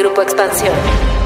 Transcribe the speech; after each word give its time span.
Grupo 0.00 0.22
Expansión. 0.22 1.19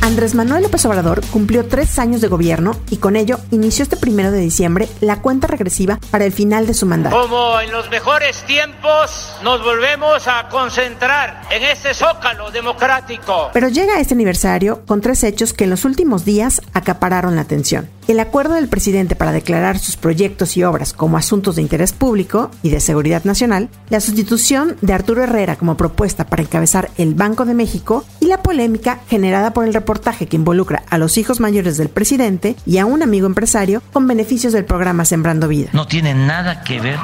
Andrés 0.00 0.34
Manuel 0.34 0.62
López 0.62 0.84
Obrador 0.86 1.20
cumplió 1.30 1.66
tres 1.66 1.98
años 1.98 2.20
de 2.20 2.28
gobierno 2.28 2.76
y 2.90 2.96
con 2.96 3.16
ello 3.16 3.38
inició 3.50 3.82
este 3.82 3.96
primero 3.96 4.30
de 4.30 4.38
diciembre 4.38 4.88
la 5.00 5.20
cuenta 5.20 5.46
regresiva 5.46 5.98
para 6.10 6.24
el 6.24 6.32
final 6.32 6.66
de 6.66 6.74
su 6.74 6.86
mandato. 6.86 7.20
Como 7.20 7.60
en 7.60 7.70
los 7.70 7.90
mejores 7.90 8.44
tiempos 8.46 9.36
nos 9.44 9.62
volvemos 9.62 10.26
a 10.26 10.48
concentrar 10.48 11.42
en 11.50 11.62
este 11.62 11.94
zócalo 11.94 12.50
democrático. 12.50 13.50
Pero 13.52 13.68
llega 13.68 14.00
este 14.00 14.14
aniversario 14.14 14.84
con 14.86 15.00
tres 15.00 15.22
hechos 15.22 15.52
que 15.52 15.64
en 15.64 15.70
los 15.70 15.84
últimos 15.84 16.24
días 16.24 16.62
acapararon 16.72 17.36
la 17.36 17.42
atención 17.42 17.88
el 18.10 18.18
acuerdo 18.18 18.54
del 18.54 18.68
presidente 18.68 19.14
para 19.14 19.30
declarar 19.30 19.78
sus 19.78 19.96
proyectos 19.96 20.56
y 20.56 20.64
obras 20.64 20.92
como 20.92 21.16
asuntos 21.16 21.54
de 21.54 21.62
interés 21.62 21.92
público 21.92 22.50
y 22.62 22.70
de 22.70 22.80
seguridad 22.80 23.22
nacional, 23.22 23.68
la 23.88 24.00
sustitución 24.00 24.76
de 24.80 24.92
Arturo 24.92 25.22
Herrera 25.22 25.54
como 25.54 25.76
propuesta 25.76 26.26
para 26.26 26.42
encabezar 26.42 26.90
el 26.98 27.14
Banco 27.14 27.44
de 27.44 27.54
México 27.54 28.04
y 28.18 28.26
la 28.26 28.42
polémica 28.42 29.00
generada 29.08 29.52
por 29.52 29.64
el 29.64 29.72
reportaje 29.90 30.28
que 30.28 30.36
involucra 30.36 30.84
a 30.88 30.98
los 30.98 31.18
hijos 31.18 31.40
mayores 31.40 31.76
del 31.76 31.88
presidente 31.88 32.54
y 32.64 32.78
a 32.78 32.86
un 32.86 33.02
amigo 33.02 33.26
empresario 33.26 33.82
con 33.92 34.06
beneficios 34.06 34.52
del 34.52 34.64
programa 34.64 35.04
Sembrando 35.04 35.48
Vida. 35.48 35.70
No 35.72 35.88
tiene 35.88 36.14
nada 36.14 36.62
que 36.62 36.80
ver 36.80 36.96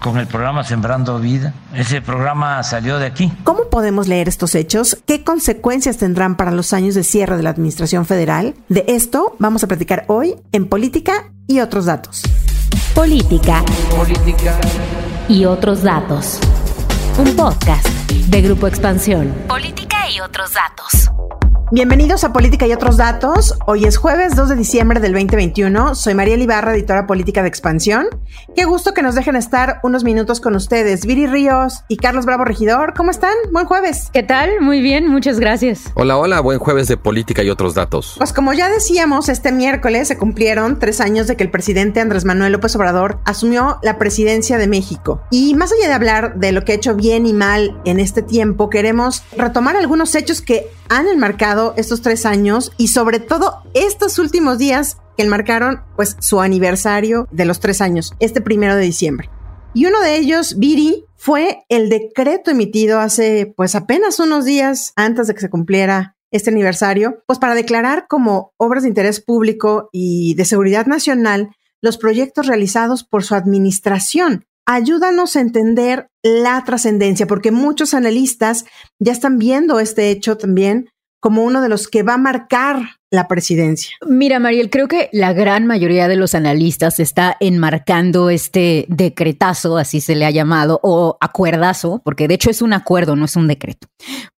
con 0.00 0.16
el 0.16 0.26
programa 0.26 0.64
Sembrando 0.64 1.18
Vida. 1.18 1.52
Ese 1.74 2.00
programa 2.00 2.62
salió 2.62 2.98
de 2.98 3.04
aquí. 3.04 3.30
¿Cómo 3.44 3.68
podemos 3.68 4.08
leer 4.08 4.26
estos 4.26 4.54
hechos? 4.54 4.96
¿Qué 5.06 5.22
consecuencias 5.22 5.98
tendrán 5.98 6.36
para 6.36 6.50
los 6.50 6.72
años 6.72 6.94
de 6.94 7.04
cierre 7.04 7.36
de 7.36 7.42
la 7.42 7.50
Administración 7.50 8.06
Federal? 8.06 8.54
De 8.70 8.86
esto 8.88 9.36
vamos 9.38 9.62
a 9.62 9.66
platicar 9.66 10.06
hoy 10.08 10.36
en 10.52 10.66
Política 10.66 11.32
y 11.46 11.60
otros 11.60 11.84
datos. 11.84 12.22
Política. 12.94 13.62
Política. 13.94 14.58
Y 15.28 15.44
otros 15.44 15.82
datos. 15.82 16.40
Un 17.18 17.36
podcast 17.36 17.86
de 18.08 18.40
Grupo 18.40 18.66
Expansión. 18.66 19.34
Política 19.46 20.08
y 20.08 20.20
otros 20.20 20.54
datos. 20.54 21.10
Bienvenidos 21.72 22.24
a 22.24 22.32
Política 22.32 22.66
y 22.66 22.72
otros 22.72 22.96
datos. 22.96 23.54
Hoy 23.64 23.84
es 23.84 23.96
jueves 23.96 24.34
2 24.34 24.48
de 24.48 24.56
diciembre 24.56 24.98
del 24.98 25.12
2021. 25.12 25.94
Soy 25.94 26.14
María 26.14 26.36
Libarra, 26.36 26.74
editora 26.74 27.06
política 27.06 27.42
de 27.42 27.48
Expansión. 27.48 28.08
Qué 28.56 28.64
gusto 28.64 28.92
que 28.92 29.02
nos 29.02 29.14
dejen 29.14 29.36
estar 29.36 29.78
unos 29.84 30.02
minutos 30.02 30.40
con 30.40 30.56
ustedes. 30.56 31.06
Viri 31.06 31.28
Ríos 31.28 31.84
y 31.86 31.98
Carlos 31.98 32.26
Bravo 32.26 32.44
Regidor, 32.44 32.94
¿cómo 32.96 33.12
están? 33.12 33.34
Buen 33.52 33.66
jueves. 33.66 34.08
¿Qué 34.12 34.24
tal? 34.24 34.60
Muy 34.60 34.80
bien, 34.80 35.06
muchas 35.06 35.38
gracias. 35.38 35.92
Hola, 35.94 36.16
hola, 36.16 36.40
buen 36.40 36.58
jueves 36.58 36.88
de 36.88 36.96
Política 36.96 37.44
y 37.44 37.50
otros 37.50 37.74
datos. 37.74 38.16
Pues 38.18 38.32
como 38.32 38.52
ya 38.52 38.68
decíamos, 38.68 39.28
este 39.28 39.52
miércoles 39.52 40.08
se 40.08 40.18
cumplieron 40.18 40.80
tres 40.80 41.00
años 41.00 41.28
de 41.28 41.36
que 41.36 41.44
el 41.44 41.52
presidente 41.52 42.00
Andrés 42.00 42.24
Manuel 42.24 42.50
López 42.50 42.74
Obrador 42.74 43.20
asumió 43.24 43.78
la 43.84 43.96
presidencia 43.96 44.58
de 44.58 44.66
México. 44.66 45.22
Y 45.30 45.54
más 45.54 45.70
allá 45.70 45.86
de 45.86 45.94
hablar 45.94 46.34
de 46.34 46.50
lo 46.50 46.64
que 46.64 46.72
ha 46.72 46.74
hecho 46.74 46.96
bien 46.96 47.26
y 47.26 47.32
mal 47.32 47.80
en 47.84 48.00
este 48.00 48.22
tiempo, 48.22 48.70
queremos 48.70 49.22
retomar 49.36 49.76
algunos 49.76 50.16
hechos 50.16 50.42
que 50.42 50.68
han 50.88 51.06
enmarcado 51.06 51.59
estos 51.76 52.02
tres 52.02 52.26
años 52.26 52.72
y 52.76 52.88
sobre 52.88 53.20
todo 53.20 53.62
estos 53.74 54.18
últimos 54.18 54.58
días 54.58 54.98
que 55.16 55.22
enmarcaron 55.22 55.82
pues 55.96 56.16
su 56.20 56.40
aniversario 56.40 57.28
de 57.30 57.44
los 57.44 57.60
tres 57.60 57.80
años, 57.80 58.14
este 58.20 58.40
primero 58.40 58.76
de 58.76 58.82
diciembre. 58.82 59.30
Y 59.72 59.86
uno 59.86 60.00
de 60.00 60.16
ellos, 60.16 60.58
Viri, 60.58 61.04
fue 61.16 61.64
el 61.68 61.88
decreto 61.88 62.50
emitido 62.50 62.98
hace 62.98 63.52
pues 63.56 63.74
apenas 63.74 64.18
unos 64.18 64.44
días 64.44 64.92
antes 64.96 65.26
de 65.26 65.34
que 65.34 65.40
se 65.40 65.50
cumpliera 65.50 66.16
este 66.32 66.50
aniversario, 66.50 67.22
pues 67.26 67.38
para 67.38 67.54
declarar 67.54 68.06
como 68.08 68.52
obras 68.56 68.82
de 68.82 68.88
interés 68.88 69.20
público 69.20 69.88
y 69.92 70.34
de 70.34 70.44
seguridad 70.44 70.86
nacional 70.86 71.50
los 71.82 71.98
proyectos 71.98 72.46
realizados 72.46 73.04
por 73.04 73.24
su 73.24 73.34
administración 73.34 74.44
ayúdanos 74.70 75.34
a 75.34 75.40
entender 75.40 76.10
la 76.22 76.62
trascendencia, 76.64 77.26
porque 77.26 77.50
muchos 77.50 77.92
analistas 77.92 78.64
ya 79.00 79.10
están 79.10 79.38
viendo 79.38 79.80
este 79.80 80.10
hecho 80.10 80.36
también 80.36 80.90
como 81.20 81.44
uno 81.44 81.60
de 81.60 81.68
los 81.68 81.86
que 81.88 82.02
va 82.02 82.14
a 82.14 82.18
marcar 82.18 82.96
la 83.10 83.28
presidencia. 83.28 83.96
Mira, 84.06 84.38
Mariel, 84.38 84.70
creo 84.70 84.88
que 84.88 85.10
la 85.12 85.32
gran 85.32 85.66
mayoría 85.66 86.08
de 86.08 86.16
los 86.16 86.34
analistas 86.34 87.00
está 87.00 87.36
enmarcando 87.40 88.30
este 88.30 88.86
decretazo, 88.88 89.76
así 89.76 90.00
se 90.00 90.14
le 90.14 90.24
ha 90.24 90.30
llamado, 90.30 90.80
o 90.82 91.18
acuerdazo, 91.20 92.00
porque 92.04 92.28
de 92.28 92.34
hecho 92.34 92.50
es 92.50 92.62
un 92.62 92.72
acuerdo, 92.72 93.16
no 93.16 93.24
es 93.24 93.36
un 93.36 93.48
decreto, 93.48 93.88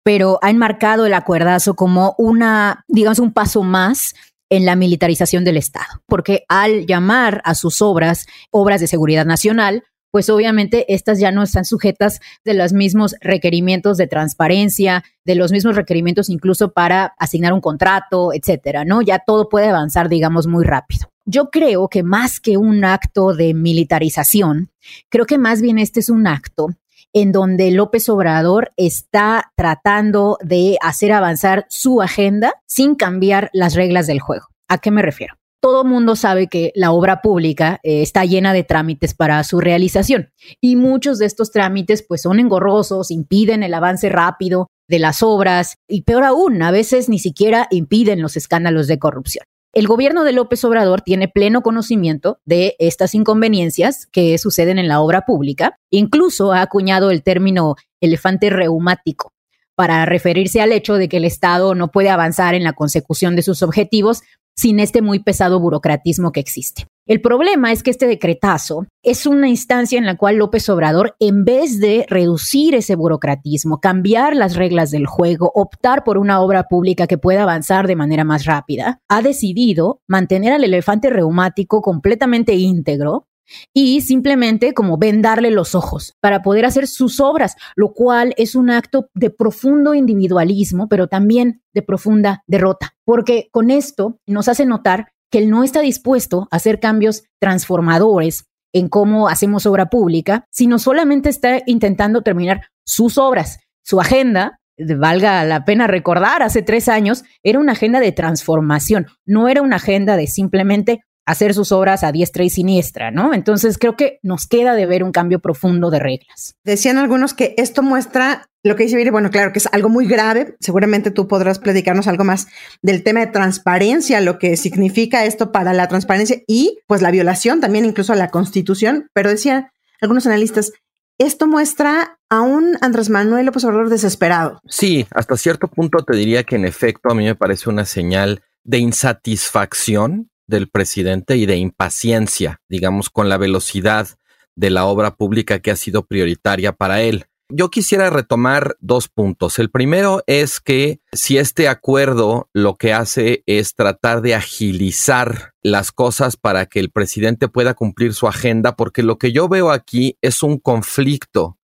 pero 0.02 0.38
ha 0.42 0.50
enmarcado 0.50 1.06
el 1.06 1.14
acuerdazo 1.14 1.74
como 1.74 2.14
una, 2.18 2.84
digamos, 2.88 3.18
un 3.18 3.32
paso 3.32 3.62
más 3.62 4.14
en 4.50 4.66
la 4.66 4.76
militarización 4.76 5.44
del 5.44 5.56
Estado, 5.56 6.02
porque 6.06 6.44
al 6.48 6.86
llamar 6.86 7.40
a 7.44 7.54
sus 7.54 7.80
obras 7.80 8.26
obras 8.50 8.80
de 8.80 8.86
seguridad 8.86 9.24
nacional, 9.24 9.84
pues 10.12 10.30
obviamente 10.30 10.94
estas 10.94 11.18
ya 11.18 11.32
no 11.32 11.42
están 11.42 11.64
sujetas 11.64 12.20
de 12.44 12.54
los 12.54 12.72
mismos 12.72 13.16
requerimientos 13.20 13.96
de 13.96 14.06
transparencia, 14.06 15.02
de 15.24 15.34
los 15.34 15.50
mismos 15.50 15.74
requerimientos 15.74 16.28
incluso 16.28 16.72
para 16.72 17.14
asignar 17.18 17.52
un 17.54 17.60
contrato, 17.60 18.32
etcétera, 18.32 18.84
¿no? 18.84 19.00
Ya 19.02 19.18
todo 19.18 19.48
puede 19.48 19.70
avanzar, 19.70 20.08
digamos, 20.08 20.46
muy 20.46 20.64
rápido. 20.64 21.08
Yo 21.24 21.50
creo 21.50 21.88
que 21.88 22.02
más 22.02 22.40
que 22.40 22.58
un 22.58 22.84
acto 22.84 23.34
de 23.34 23.54
militarización, 23.54 24.70
creo 25.08 25.24
que 25.24 25.38
más 25.38 25.62
bien 25.62 25.78
este 25.78 26.00
es 26.00 26.10
un 26.10 26.26
acto 26.26 26.68
en 27.14 27.32
donde 27.32 27.70
López 27.70 28.08
Obrador 28.08 28.72
está 28.76 29.52
tratando 29.56 30.38
de 30.42 30.76
hacer 30.82 31.12
avanzar 31.12 31.66
su 31.68 32.02
agenda 32.02 32.54
sin 32.66 32.96
cambiar 32.96 33.50
las 33.52 33.74
reglas 33.74 34.06
del 34.06 34.20
juego. 34.20 34.46
¿A 34.68 34.78
qué 34.78 34.90
me 34.90 35.02
refiero? 35.02 35.34
Todo 35.62 35.84
mundo 35.84 36.16
sabe 36.16 36.48
que 36.48 36.72
la 36.74 36.90
obra 36.90 37.22
pública 37.22 37.78
eh, 37.84 38.02
está 38.02 38.24
llena 38.24 38.52
de 38.52 38.64
trámites 38.64 39.14
para 39.14 39.42
su 39.44 39.60
realización 39.60 40.32
y 40.60 40.74
muchos 40.74 41.18
de 41.18 41.26
estos 41.26 41.52
trámites 41.52 42.04
pues 42.06 42.22
son 42.22 42.40
engorrosos, 42.40 43.12
impiden 43.12 43.62
el 43.62 43.72
avance 43.72 44.08
rápido 44.08 44.66
de 44.88 44.98
las 44.98 45.22
obras 45.22 45.76
y 45.88 46.02
peor 46.02 46.24
aún, 46.24 46.60
a 46.62 46.72
veces 46.72 47.08
ni 47.08 47.20
siquiera 47.20 47.68
impiden 47.70 48.20
los 48.20 48.36
escándalos 48.36 48.88
de 48.88 48.98
corrupción. 48.98 49.44
El 49.72 49.86
gobierno 49.86 50.24
de 50.24 50.32
López 50.32 50.64
Obrador 50.64 51.00
tiene 51.00 51.28
pleno 51.28 51.62
conocimiento 51.62 52.40
de 52.44 52.74
estas 52.80 53.14
inconveniencias 53.14 54.06
que 54.06 54.36
suceden 54.38 54.80
en 54.80 54.88
la 54.88 55.00
obra 55.00 55.22
pública, 55.22 55.78
incluso 55.90 56.52
ha 56.52 56.60
acuñado 56.60 57.12
el 57.12 57.22
término 57.22 57.76
elefante 58.00 58.50
reumático 58.50 59.32
para 59.74 60.04
referirse 60.04 60.60
al 60.60 60.72
hecho 60.72 60.94
de 60.94 61.08
que 61.08 61.16
el 61.16 61.24
Estado 61.24 61.74
no 61.74 61.90
puede 61.90 62.10
avanzar 62.10 62.54
en 62.54 62.64
la 62.64 62.74
consecución 62.74 63.36
de 63.36 63.42
sus 63.42 63.62
objetivos 63.62 64.22
sin 64.56 64.80
este 64.80 65.02
muy 65.02 65.20
pesado 65.20 65.60
burocratismo 65.60 66.32
que 66.32 66.40
existe. 66.40 66.86
El 67.04 67.20
problema 67.20 67.72
es 67.72 67.82
que 67.82 67.90
este 67.90 68.06
decretazo 68.06 68.86
es 69.02 69.26
una 69.26 69.48
instancia 69.48 69.98
en 69.98 70.06
la 70.06 70.16
cual 70.16 70.36
López 70.36 70.68
Obrador, 70.68 71.16
en 71.18 71.44
vez 71.44 71.80
de 71.80 72.06
reducir 72.08 72.76
ese 72.76 72.94
burocratismo, 72.94 73.80
cambiar 73.80 74.36
las 74.36 74.54
reglas 74.54 74.92
del 74.92 75.06
juego, 75.06 75.50
optar 75.52 76.04
por 76.04 76.16
una 76.16 76.40
obra 76.40 76.68
pública 76.68 77.08
que 77.08 77.18
pueda 77.18 77.42
avanzar 77.42 77.88
de 77.88 77.96
manera 77.96 78.22
más 78.22 78.44
rápida, 78.44 79.00
ha 79.08 79.20
decidido 79.20 80.00
mantener 80.06 80.52
al 80.52 80.62
elefante 80.62 81.10
reumático 81.10 81.82
completamente 81.82 82.54
íntegro 82.54 83.26
y 83.72 84.00
simplemente 84.00 84.74
como 84.74 84.98
vendarle 84.98 85.50
los 85.50 85.74
ojos 85.74 86.14
para 86.20 86.42
poder 86.42 86.64
hacer 86.64 86.86
sus 86.86 87.20
obras, 87.20 87.56
lo 87.76 87.92
cual 87.92 88.34
es 88.36 88.54
un 88.54 88.70
acto 88.70 89.08
de 89.14 89.30
profundo 89.30 89.94
individualismo, 89.94 90.88
pero 90.88 91.08
también 91.08 91.62
de 91.74 91.82
profunda 91.82 92.42
derrota, 92.46 92.94
porque 93.04 93.48
con 93.50 93.70
esto 93.70 94.18
nos 94.26 94.48
hace 94.48 94.66
notar 94.66 95.08
que 95.30 95.38
él 95.38 95.50
no 95.50 95.64
está 95.64 95.80
dispuesto 95.80 96.46
a 96.50 96.56
hacer 96.56 96.78
cambios 96.78 97.24
transformadores 97.40 98.46
en 98.72 98.88
cómo 98.88 99.28
hacemos 99.28 99.66
obra 99.66 99.86
pública, 99.86 100.46
sino 100.50 100.78
solamente 100.78 101.28
está 101.28 101.62
intentando 101.66 102.22
terminar 102.22 102.68
sus 102.84 103.18
obras, 103.18 103.60
su 103.82 104.00
agenda. 104.00 104.58
Valga 104.78 105.44
la 105.44 105.64
pena 105.64 105.86
recordar, 105.86 106.42
hace 106.42 106.62
tres 106.62 106.88
años 106.88 107.24
era 107.42 107.58
una 107.58 107.72
agenda 107.72 108.00
de 108.00 108.12
transformación, 108.12 109.06
no 109.26 109.48
era 109.48 109.62
una 109.62 109.76
agenda 109.76 110.16
de 110.16 110.26
simplemente 110.26 111.02
hacer 111.26 111.54
sus 111.54 111.72
obras 111.72 112.04
a 112.04 112.12
diestra 112.12 112.44
y 112.44 112.50
siniestra, 112.50 113.10
¿no? 113.10 113.32
Entonces 113.34 113.78
creo 113.78 113.96
que 113.96 114.18
nos 114.22 114.46
queda 114.46 114.74
de 114.74 114.86
ver 114.86 115.04
un 115.04 115.12
cambio 115.12 115.40
profundo 115.40 115.90
de 115.90 116.00
reglas. 116.00 116.56
Decían 116.64 116.98
algunos 116.98 117.34
que 117.34 117.54
esto 117.58 117.82
muestra 117.82 118.48
lo 118.64 118.76
que 118.76 118.84
dice 118.84 118.96
Viri, 118.96 119.10
bueno, 119.10 119.30
claro 119.30 119.52
que 119.52 119.58
es 119.58 119.68
algo 119.72 119.88
muy 119.88 120.06
grave, 120.06 120.56
seguramente 120.60 121.10
tú 121.10 121.26
podrás 121.26 121.58
platicarnos 121.58 122.06
algo 122.06 122.22
más 122.22 122.46
del 122.80 123.02
tema 123.02 123.20
de 123.20 123.26
transparencia, 123.26 124.20
lo 124.20 124.38
que 124.38 124.56
significa 124.56 125.24
esto 125.24 125.50
para 125.50 125.72
la 125.72 125.88
transparencia 125.88 126.42
y 126.46 126.78
pues 126.86 127.02
la 127.02 127.10
violación 127.10 127.60
también 127.60 127.84
incluso 127.84 128.12
a 128.12 128.16
la 128.16 128.30
constitución, 128.30 129.08
pero 129.14 129.30
decían 129.30 129.70
algunos 130.00 130.26
analistas, 130.26 130.72
esto 131.18 131.46
muestra 131.46 132.18
a 132.30 132.40
un 132.40 132.78
Andrés 132.80 133.10
Manuel 133.10 133.46
López 133.46 133.64
Obrador 133.64 133.88
desesperado. 133.88 134.60
Sí, 134.68 135.06
hasta 135.10 135.36
cierto 135.36 135.68
punto 135.68 136.04
te 136.04 136.16
diría 136.16 136.44
que 136.44 136.56
en 136.56 136.64
efecto 136.64 137.10
a 137.10 137.14
mí 137.14 137.24
me 137.24 137.34
parece 137.34 137.68
una 137.68 137.84
señal 137.84 138.42
de 138.64 138.78
insatisfacción 138.78 140.30
del 140.52 140.68
presidente 140.68 141.36
y 141.36 141.46
de 141.46 141.56
impaciencia, 141.56 142.60
digamos, 142.68 143.10
con 143.10 143.28
la 143.28 143.38
velocidad 143.38 144.08
de 144.54 144.70
la 144.70 144.84
obra 144.84 145.16
pública 145.16 145.58
que 145.58 145.72
ha 145.72 145.76
sido 145.76 146.06
prioritaria 146.06 146.72
para 146.72 147.02
él. 147.02 147.26
Yo 147.54 147.68
quisiera 147.68 148.08
retomar 148.08 148.76
dos 148.80 149.08
puntos. 149.08 149.58
El 149.58 149.70
primero 149.70 150.22
es 150.26 150.58
que 150.60 151.00
si 151.12 151.36
este 151.36 151.68
acuerdo 151.68 152.48
lo 152.54 152.76
que 152.76 152.94
hace 152.94 153.42
es 153.46 153.74
tratar 153.74 154.22
de 154.22 154.34
agilizar 154.34 155.52
las 155.62 155.92
cosas 155.92 156.36
para 156.36 156.64
que 156.64 156.80
el 156.80 156.90
presidente 156.90 157.48
pueda 157.48 157.74
cumplir 157.74 158.14
su 158.14 158.26
agenda, 158.26 158.74
porque 158.74 159.02
lo 159.02 159.18
que 159.18 159.32
yo 159.32 159.48
veo 159.48 159.70
aquí 159.70 160.16
es 160.22 160.42
un 160.42 160.58
conflicto 160.58 161.58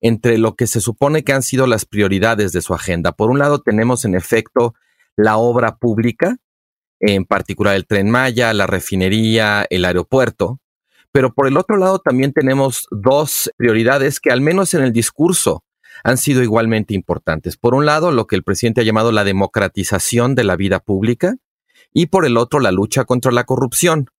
entre 0.00 0.38
lo 0.38 0.56
que 0.56 0.66
se 0.66 0.80
supone 0.80 1.22
que 1.22 1.32
han 1.32 1.42
sido 1.42 1.66
las 1.66 1.84
prioridades 1.84 2.52
de 2.52 2.62
su 2.62 2.72
agenda. 2.72 3.12
Por 3.12 3.30
un 3.30 3.38
lado 3.38 3.60
tenemos 3.60 4.04
en 4.04 4.14
efecto 4.14 4.74
la 5.16 5.36
obra 5.36 5.76
pública, 5.76 6.36
en 7.00 7.24
particular 7.24 7.76
el 7.76 7.86
tren 7.86 8.10
Maya, 8.10 8.52
la 8.54 8.66
refinería, 8.66 9.66
el 9.70 9.84
aeropuerto, 9.84 10.60
pero 11.12 11.32
por 11.32 11.46
el 11.46 11.56
otro 11.56 11.76
lado 11.76 11.98
también 11.98 12.32
tenemos 12.32 12.86
dos 12.90 13.50
prioridades 13.56 14.20
que 14.20 14.30
al 14.30 14.40
menos 14.40 14.74
en 14.74 14.82
el 14.82 14.92
discurso 14.92 15.64
han 16.04 16.18
sido 16.18 16.42
igualmente 16.42 16.94
importantes. 16.94 17.56
Por 17.56 17.74
un 17.74 17.86
lado, 17.86 18.12
lo 18.12 18.26
que 18.26 18.36
el 18.36 18.42
presidente 18.42 18.82
ha 18.82 18.84
llamado 18.84 19.12
la 19.12 19.24
democratización 19.24 20.34
de 20.34 20.44
la 20.44 20.56
vida 20.56 20.80
pública 20.80 21.36
y 21.92 22.06
por 22.06 22.26
el 22.26 22.36
otro, 22.36 22.60
la 22.60 22.70
lucha 22.70 23.04
contra 23.04 23.32
la 23.32 23.44
corrupción. 23.44 24.10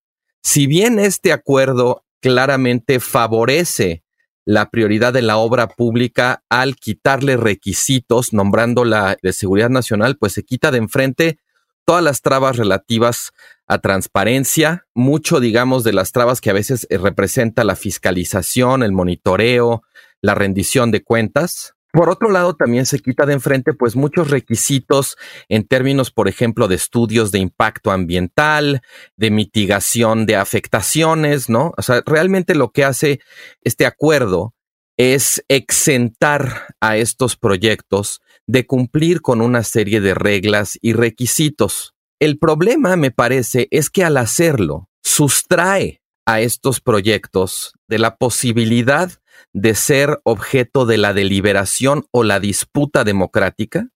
Si 0.41 0.65
bien 0.65 0.97
este 0.97 1.31
acuerdo 1.31 2.03
claramente 2.19 2.99
favorece 2.99 4.03
la 4.45 4.69
prioridad 4.69 5.13
de 5.13 5.21
la 5.21 5.37
obra 5.37 5.67
pública 5.67 6.43
al 6.49 6.77
quitarle 6.77 7.37
requisitos, 7.37 8.33
nombrándola 8.33 9.17
de 9.21 9.33
seguridad 9.33 9.69
nacional, 9.69 10.17
pues 10.17 10.33
se 10.33 10.43
quita 10.43 10.71
de 10.71 10.77
enfrente 10.77 11.39
todas 11.87 12.03
las 12.03 12.21
trabas 12.21 12.57
relativas 12.57 13.31
a 13.65 13.79
transparencia, 13.79 14.85
mucho, 14.93 15.39
digamos, 15.39 15.85
de 15.85 15.93
las 15.93 16.11
trabas 16.11 16.41
que 16.41 16.49
a 16.49 16.53
veces 16.53 16.85
eh, 16.89 16.97
representa 16.97 17.63
la 17.63 17.77
fiscalización, 17.77 18.83
el 18.83 18.91
monitoreo, 18.91 19.83
la 20.21 20.35
rendición 20.35 20.91
de 20.91 21.01
cuentas. 21.01 21.75
Por 21.93 22.09
otro 22.09 22.29
lado, 22.29 22.55
también 22.55 22.85
se 22.85 22.99
quita 22.99 23.25
de 23.25 23.33
enfrente 23.33 23.73
pues 23.73 23.95
muchos 23.95 24.29
requisitos 24.29 25.15
en 25.47 25.65
términos, 25.65 26.11
por 26.11 26.27
ejemplo, 26.27 26.67
de 26.67 26.75
estudios 26.75 27.31
de 27.31 27.39
impacto 27.39 27.91
ambiental, 27.91 28.81
de 29.15 29.31
mitigación 29.31 30.25
de 30.25 30.35
afectaciones, 30.35 31.49
¿no? 31.49 31.73
O 31.77 31.81
sea, 31.81 32.03
realmente 32.05 32.53
lo 32.53 32.71
que 32.71 32.83
hace 32.83 33.21
este 33.63 33.85
acuerdo 33.85 34.53
es 34.97 35.41
exentar 35.47 36.67
a 36.81 36.97
estos 36.97 37.37
proyectos 37.37 38.19
de 38.47 38.65
cumplir 38.65 39.21
con 39.21 39.41
una 39.41 39.63
serie 39.63 40.01
de 40.01 40.13
reglas 40.13 40.79
y 40.81 40.93
requisitos. 40.93 41.93
El 42.19 42.39
problema, 42.39 42.95
me 42.95 43.11
parece, 43.11 43.67
es 43.69 43.89
que 43.89 44.03
al 44.03 44.17
hacerlo, 44.17 44.89
sustrae 45.03 46.01
a 46.25 46.41
estos 46.41 46.81
proyectos 46.81 47.73
de 47.87 47.99
la 47.99 48.17
posibilidad 48.17 49.11
de 49.53 49.75
ser 49.75 50.19
objeto 50.23 50.85
de 50.85 50.97
la 50.97 51.13
deliberación 51.13 52.05
o 52.11 52.23
la 52.23 52.39
disputa 52.39 53.03
democrática, 53.03 53.89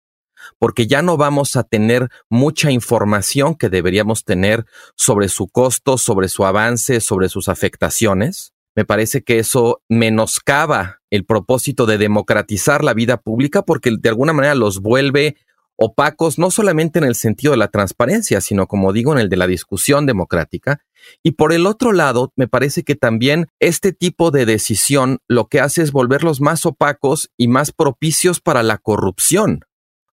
porque 0.59 0.87
ya 0.87 1.01
no 1.01 1.17
vamos 1.17 1.55
a 1.55 1.63
tener 1.63 2.09
mucha 2.29 2.71
información 2.71 3.55
que 3.55 3.69
deberíamos 3.69 4.23
tener 4.23 4.65
sobre 4.95 5.29
su 5.29 5.47
costo, 5.47 5.97
sobre 5.97 6.29
su 6.29 6.45
avance, 6.45 7.01
sobre 7.01 7.29
sus 7.29 7.49
afectaciones. 7.49 8.53
Me 8.75 8.85
parece 8.85 9.21
que 9.23 9.39
eso 9.39 9.81
menoscaba 9.89 11.01
el 11.09 11.25
propósito 11.25 11.85
de 11.85 11.97
democratizar 11.97 12.83
la 12.83 12.93
vida 12.93 13.17
pública 13.17 13.63
porque 13.63 13.91
de 13.99 14.09
alguna 14.09 14.33
manera 14.33 14.55
los 14.55 14.79
vuelve 14.79 15.35
opacos, 15.81 16.37
no 16.37 16.51
solamente 16.51 16.99
en 16.99 17.05
el 17.05 17.15
sentido 17.15 17.51
de 17.51 17.57
la 17.57 17.67
transparencia, 17.67 18.39
sino 18.39 18.67
como 18.67 18.93
digo, 18.93 19.13
en 19.13 19.19
el 19.19 19.29
de 19.29 19.37
la 19.37 19.47
discusión 19.47 20.05
democrática. 20.05 20.81
Y 21.23 21.31
por 21.31 21.53
el 21.53 21.65
otro 21.65 21.91
lado, 21.91 22.31
me 22.35 22.47
parece 22.47 22.83
que 22.83 22.95
también 22.95 23.47
este 23.59 23.91
tipo 23.91 24.31
de 24.31 24.45
decisión 24.45 25.19
lo 25.27 25.47
que 25.47 25.59
hace 25.59 25.81
es 25.81 25.91
volverlos 25.91 26.39
más 26.39 26.65
opacos 26.65 27.31
y 27.35 27.47
más 27.47 27.71
propicios 27.71 28.39
para 28.39 28.61
la 28.63 28.77
corrupción. 28.77 29.61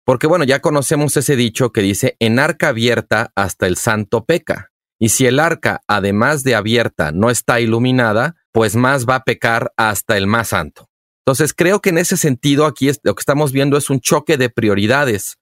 Porque 0.05 0.27
bueno, 0.27 0.45
ya 0.45 0.61
conocemos 0.61 1.17
ese 1.17 1.35
dicho 1.35 1.73
que 1.73 1.81
dice, 1.81 2.17
en 2.19 2.39
arca 2.39 2.69
abierta 2.69 3.33
hasta 3.35 3.67
el 3.67 3.77
santo 3.77 4.25
peca. 4.27 4.71
Y 4.99 5.09
si 5.09 5.27
el 5.27 5.41
arca, 5.41 5.83
además 5.89 6.45
de 6.45 6.55
abierta, 6.55 7.11
no 7.11 7.31
está 7.31 7.61
iluminada, 7.61 8.37
pues 8.55 8.77
más 8.77 9.05
va 9.05 9.17
a 9.17 9.25
pecar 9.25 9.73
hasta 9.77 10.17
el 10.17 10.29
más 10.29 10.49
santo. 10.49 10.89
Entonces 11.27 11.53
creo 11.53 11.81
que 11.81 11.91
en 11.91 11.99
ese 11.99 12.17
sentido 12.17 12.67
aquí 12.67 12.89
lo 13.03 13.17
que 13.17 13.21
estamos 13.21 13.51
viendo 13.51 13.77
es 13.77 13.91
un 13.91 13.99
choque 13.99 14.37
de 14.37 14.49
prioridades 14.49 15.39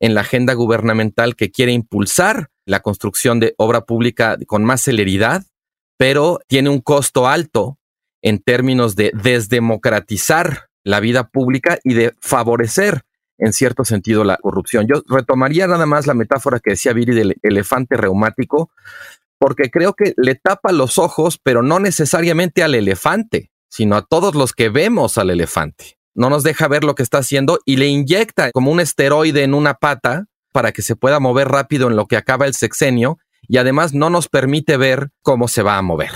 en 0.00 0.14
la 0.14 0.22
agenda 0.22 0.52
gubernamental 0.54 1.36
que 1.36 1.52
quiere 1.52 1.70
impulsar 1.70 2.48
la 2.64 2.80
construcción 2.80 3.38
de 3.38 3.54
obra 3.56 3.82
pública 3.82 4.36
con 4.48 4.64
más 4.64 4.82
celeridad, 4.82 5.44
pero 5.96 6.40
tiene 6.48 6.68
un 6.68 6.80
costo 6.80 7.28
alto 7.28 7.78
en 8.20 8.40
términos 8.40 8.96
de 8.96 9.12
desdemocratizar 9.14 10.68
la 10.82 10.98
vida 10.98 11.28
pública 11.28 11.78
y 11.84 11.94
de 11.94 12.14
favorecer 12.20 13.02
en 13.38 13.52
cierto 13.52 13.84
sentido 13.84 14.24
la 14.24 14.38
corrupción. 14.38 14.88
Yo 14.88 15.02
retomaría 15.08 15.68
nada 15.68 15.86
más 15.86 16.08
la 16.08 16.14
metáfora 16.14 16.58
que 16.58 16.70
decía 16.70 16.92
Viri 16.92 17.14
del 17.14 17.36
elefante 17.42 17.96
reumático, 17.96 18.70
porque 19.38 19.70
creo 19.70 19.94
que 19.94 20.14
le 20.16 20.34
tapa 20.34 20.72
los 20.72 20.98
ojos, 20.98 21.38
pero 21.42 21.62
no 21.62 21.78
necesariamente 21.78 22.62
al 22.62 22.74
elefante, 22.74 23.50
sino 23.68 23.96
a 23.96 24.02
todos 24.02 24.34
los 24.34 24.52
que 24.52 24.68
vemos 24.68 25.18
al 25.18 25.30
elefante 25.30 25.96
no 26.16 26.30
nos 26.30 26.42
deja 26.42 26.66
ver 26.66 26.82
lo 26.82 26.94
que 26.94 27.02
está 27.02 27.18
haciendo 27.18 27.60
y 27.64 27.76
le 27.76 27.86
inyecta 27.86 28.50
como 28.50 28.72
un 28.72 28.80
esteroide 28.80 29.44
en 29.44 29.54
una 29.54 29.74
pata 29.74 30.24
para 30.52 30.72
que 30.72 30.82
se 30.82 30.96
pueda 30.96 31.20
mover 31.20 31.48
rápido 31.48 31.88
en 31.88 31.96
lo 31.96 32.06
que 32.06 32.16
acaba 32.16 32.46
el 32.46 32.54
sexenio 32.54 33.18
y 33.48 33.58
además 33.58 33.94
no 33.94 34.10
nos 34.10 34.28
permite 34.28 34.76
ver 34.76 35.10
cómo 35.22 35.46
se 35.46 35.62
va 35.62 35.76
a 35.76 35.82
mover. 35.82 36.10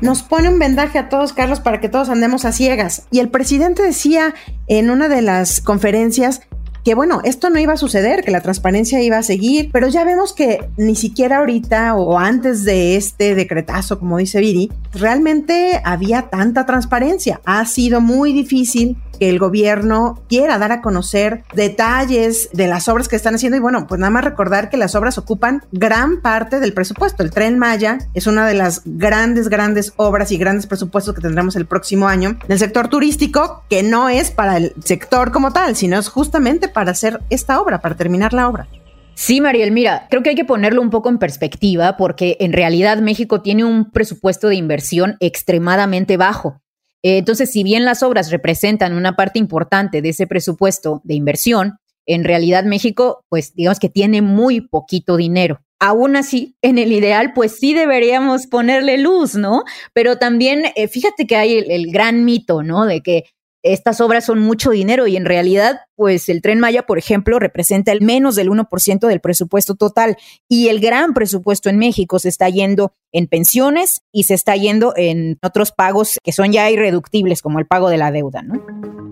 Nos 0.00 0.22
pone 0.22 0.48
un 0.48 0.58
vendaje 0.58 0.98
a 0.98 1.08
todos, 1.08 1.32
Carlos, 1.32 1.60
para 1.60 1.80
que 1.80 1.88
todos 1.88 2.08
andemos 2.08 2.44
a 2.44 2.52
ciegas. 2.52 3.06
Y 3.10 3.18
el 3.18 3.28
presidente 3.28 3.82
decía 3.82 4.34
en 4.68 4.88
una 4.88 5.08
de 5.08 5.20
las 5.20 5.60
conferencias 5.60 6.40
que 6.84 6.94
bueno, 6.94 7.22
esto 7.24 7.48
no 7.48 7.58
iba 7.58 7.72
a 7.72 7.78
suceder, 7.78 8.22
que 8.22 8.30
la 8.30 8.42
transparencia 8.42 9.02
iba 9.02 9.16
a 9.16 9.22
seguir, 9.22 9.70
pero 9.72 9.88
ya 9.88 10.04
vemos 10.04 10.34
que 10.34 10.68
ni 10.76 10.94
siquiera 10.94 11.38
ahorita 11.38 11.94
o 11.94 12.18
antes 12.18 12.64
de 12.64 12.96
este 12.96 13.34
decretazo, 13.34 13.98
como 13.98 14.18
dice 14.18 14.38
Viri, 14.38 14.70
realmente 14.92 15.80
había 15.82 16.28
tanta 16.28 16.66
transparencia. 16.66 17.40
Ha 17.46 17.64
sido 17.64 18.02
muy 18.02 18.34
difícil 18.34 18.98
que 19.18 19.28
el 19.28 19.38
gobierno 19.38 20.22
quiera 20.28 20.58
dar 20.58 20.72
a 20.72 20.80
conocer 20.80 21.44
detalles 21.54 22.48
de 22.52 22.68
las 22.68 22.88
obras 22.88 23.08
que 23.08 23.16
están 23.16 23.34
haciendo 23.34 23.56
y 23.56 23.60
bueno, 23.60 23.86
pues 23.86 24.00
nada 24.00 24.10
más 24.10 24.24
recordar 24.24 24.70
que 24.70 24.76
las 24.76 24.94
obras 24.94 25.18
ocupan 25.18 25.62
gran 25.72 26.20
parte 26.20 26.60
del 26.60 26.72
presupuesto. 26.72 27.22
El 27.22 27.30
tren 27.30 27.58
Maya 27.58 27.98
es 28.14 28.26
una 28.26 28.46
de 28.46 28.54
las 28.54 28.82
grandes, 28.84 29.48
grandes 29.48 29.92
obras 29.96 30.32
y 30.32 30.38
grandes 30.38 30.66
presupuestos 30.66 31.14
que 31.14 31.20
tendremos 31.20 31.56
el 31.56 31.66
próximo 31.66 32.08
año 32.08 32.38
del 32.48 32.58
sector 32.58 32.88
turístico, 32.88 33.64
que 33.68 33.82
no 33.82 34.08
es 34.08 34.30
para 34.30 34.56
el 34.56 34.74
sector 34.84 35.32
como 35.32 35.52
tal, 35.52 35.76
sino 35.76 35.98
es 35.98 36.08
justamente 36.08 36.68
para 36.68 36.92
hacer 36.92 37.20
esta 37.30 37.60
obra, 37.60 37.80
para 37.80 37.96
terminar 37.96 38.32
la 38.32 38.48
obra. 38.48 38.68
Sí, 39.14 39.40
Mariel, 39.40 39.70
mira, 39.70 40.08
creo 40.10 40.22
que 40.22 40.30
hay 40.30 40.34
que 40.34 40.44
ponerlo 40.44 40.82
un 40.82 40.90
poco 40.90 41.08
en 41.08 41.18
perspectiva 41.18 41.96
porque 41.96 42.36
en 42.40 42.52
realidad 42.52 42.98
México 42.98 43.42
tiene 43.42 43.64
un 43.64 43.90
presupuesto 43.90 44.48
de 44.48 44.56
inversión 44.56 45.16
extremadamente 45.20 46.16
bajo. 46.16 46.60
Eh, 47.04 47.18
entonces, 47.18 47.52
si 47.52 47.62
bien 47.62 47.84
las 47.84 48.02
obras 48.02 48.30
representan 48.30 48.94
una 48.94 49.14
parte 49.14 49.38
importante 49.38 50.00
de 50.00 50.08
ese 50.08 50.26
presupuesto 50.26 51.02
de 51.04 51.14
inversión, 51.14 51.78
en 52.06 52.24
realidad 52.24 52.64
México, 52.64 53.24
pues 53.28 53.54
digamos 53.54 53.78
que 53.78 53.90
tiene 53.90 54.22
muy 54.22 54.62
poquito 54.62 55.16
dinero. 55.16 55.60
Aún 55.78 56.16
así, 56.16 56.56
en 56.62 56.78
el 56.78 56.92
ideal, 56.92 57.32
pues 57.34 57.58
sí 57.58 57.74
deberíamos 57.74 58.46
ponerle 58.46 58.96
luz, 58.96 59.34
¿no? 59.34 59.64
Pero 59.92 60.16
también, 60.16 60.64
eh, 60.76 60.88
fíjate 60.88 61.26
que 61.26 61.36
hay 61.36 61.58
el, 61.58 61.92
gran 61.92 62.24
mito, 62.24 62.62
¿no? 62.62 62.86
De 62.86 63.02
que 63.02 63.24
estas 63.64 64.02
obras 64.02 64.26
son 64.26 64.40
mucho 64.40 64.70
dinero 64.70 65.06
y 65.06 65.16
en 65.16 65.24
realidad, 65.24 65.80
pues 65.96 66.28
el 66.28 66.42
tren 66.42 66.60
Maya, 66.60 66.82
por 66.82 66.98
ejemplo, 66.98 67.38
representa 67.38 67.92
el 67.92 68.02
menos 68.02 68.36
del 68.36 68.50
1% 68.50 69.08
del 69.08 69.20
presupuesto 69.20 69.74
total 69.74 70.18
y 70.48 70.68
el 70.68 70.80
gran 70.80 71.14
presupuesto 71.14 71.70
en 71.70 71.78
México 71.78 72.18
se 72.18 72.28
está 72.28 72.48
yendo 72.50 72.92
en 73.10 73.26
pensiones 73.26 74.02
y 74.12 74.24
se 74.24 74.34
está 74.34 74.54
yendo 74.54 74.92
en 74.96 75.38
otros 75.42 75.72
pagos 75.72 76.18
que 76.22 76.32
son 76.32 76.52
ya 76.52 76.70
irreductibles, 76.70 77.40
como 77.40 77.58
el 77.58 77.66
pago 77.66 77.88
de 77.88 77.96
la 77.96 78.12
deuda, 78.12 78.42
¿no? 78.42 78.62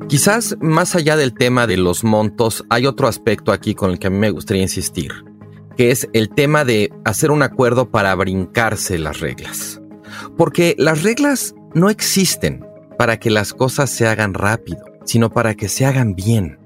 Quizás 0.06 0.56
más 0.60 0.94
allá 0.94 1.16
del 1.16 1.32
tema 1.32 1.66
de 1.66 1.78
los 1.78 2.04
montos, 2.04 2.64
hay 2.68 2.84
otro 2.86 3.08
aspecto 3.08 3.52
aquí 3.52 3.74
con 3.74 3.90
el 3.90 3.98
que 3.98 4.08
a 4.08 4.10
mí 4.10 4.18
me 4.18 4.30
gustaría 4.30 4.62
insistir, 4.62 5.12
que 5.78 5.90
es 5.90 6.08
el 6.12 6.28
tema 6.28 6.66
de 6.66 6.92
hacer 7.06 7.30
un 7.30 7.42
acuerdo 7.42 7.90
para 7.90 8.14
brincarse 8.14 8.98
las 8.98 9.20
reglas. 9.20 9.80
Porque 10.36 10.74
las 10.76 11.02
reglas 11.02 11.54
no 11.72 11.88
existen 11.88 12.66
para 12.98 13.18
que 13.18 13.30
las 13.30 13.52
cosas 13.52 13.90
se 13.90 14.06
hagan 14.06 14.34
rápido, 14.34 14.84
sino 15.04 15.30
para 15.30 15.54
que 15.54 15.68
se 15.68 15.86
hagan 15.86 16.14
bien. 16.14 16.58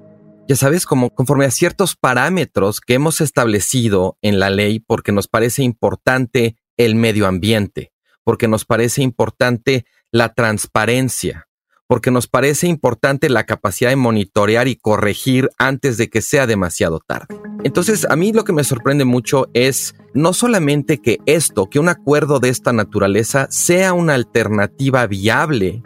Ya 0.47 0.55
sabes, 0.55 0.85
como 0.85 1.09
conforme 1.09 1.45
a 1.45 1.51
ciertos 1.51 1.95
parámetros 1.95 2.79
que 2.79 2.93
hemos 2.93 3.19
establecido 3.19 4.17
en 4.21 4.39
la 4.39 4.49
ley 4.49 4.79
porque 4.79 5.11
nos 5.11 5.27
parece 5.27 5.63
importante 5.63 6.55
el 6.77 6.95
medio 6.95 7.27
ambiente, 7.27 7.91
porque 8.23 8.47
nos 8.47 8.63
parece 8.63 9.01
importante 9.01 9.85
la 10.11 10.33
transparencia, 10.33 11.47
porque 11.87 12.11
nos 12.11 12.27
parece 12.27 12.67
importante 12.67 13.29
la 13.29 13.45
capacidad 13.45 13.89
de 13.89 13.97
monitorear 13.97 14.69
y 14.69 14.77
corregir 14.77 15.49
antes 15.57 15.97
de 15.97 16.09
que 16.09 16.21
sea 16.21 16.47
demasiado 16.47 16.99
tarde. 17.05 17.35
Entonces, 17.63 18.05
a 18.09 18.15
mí 18.15 18.31
lo 18.31 18.45
que 18.45 18.53
me 18.53 18.63
sorprende 18.63 19.03
mucho 19.03 19.49
es 19.53 19.95
no 20.13 20.31
solamente 20.31 20.99
que 20.99 21.17
esto, 21.25 21.69
que 21.69 21.79
un 21.79 21.89
acuerdo 21.89 22.39
de 22.39 22.49
esta 22.49 22.71
naturaleza 22.71 23.47
sea 23.49 23.93
una 23.93 24.13
alternativa 24.13 25.07
viable 25.07 25.83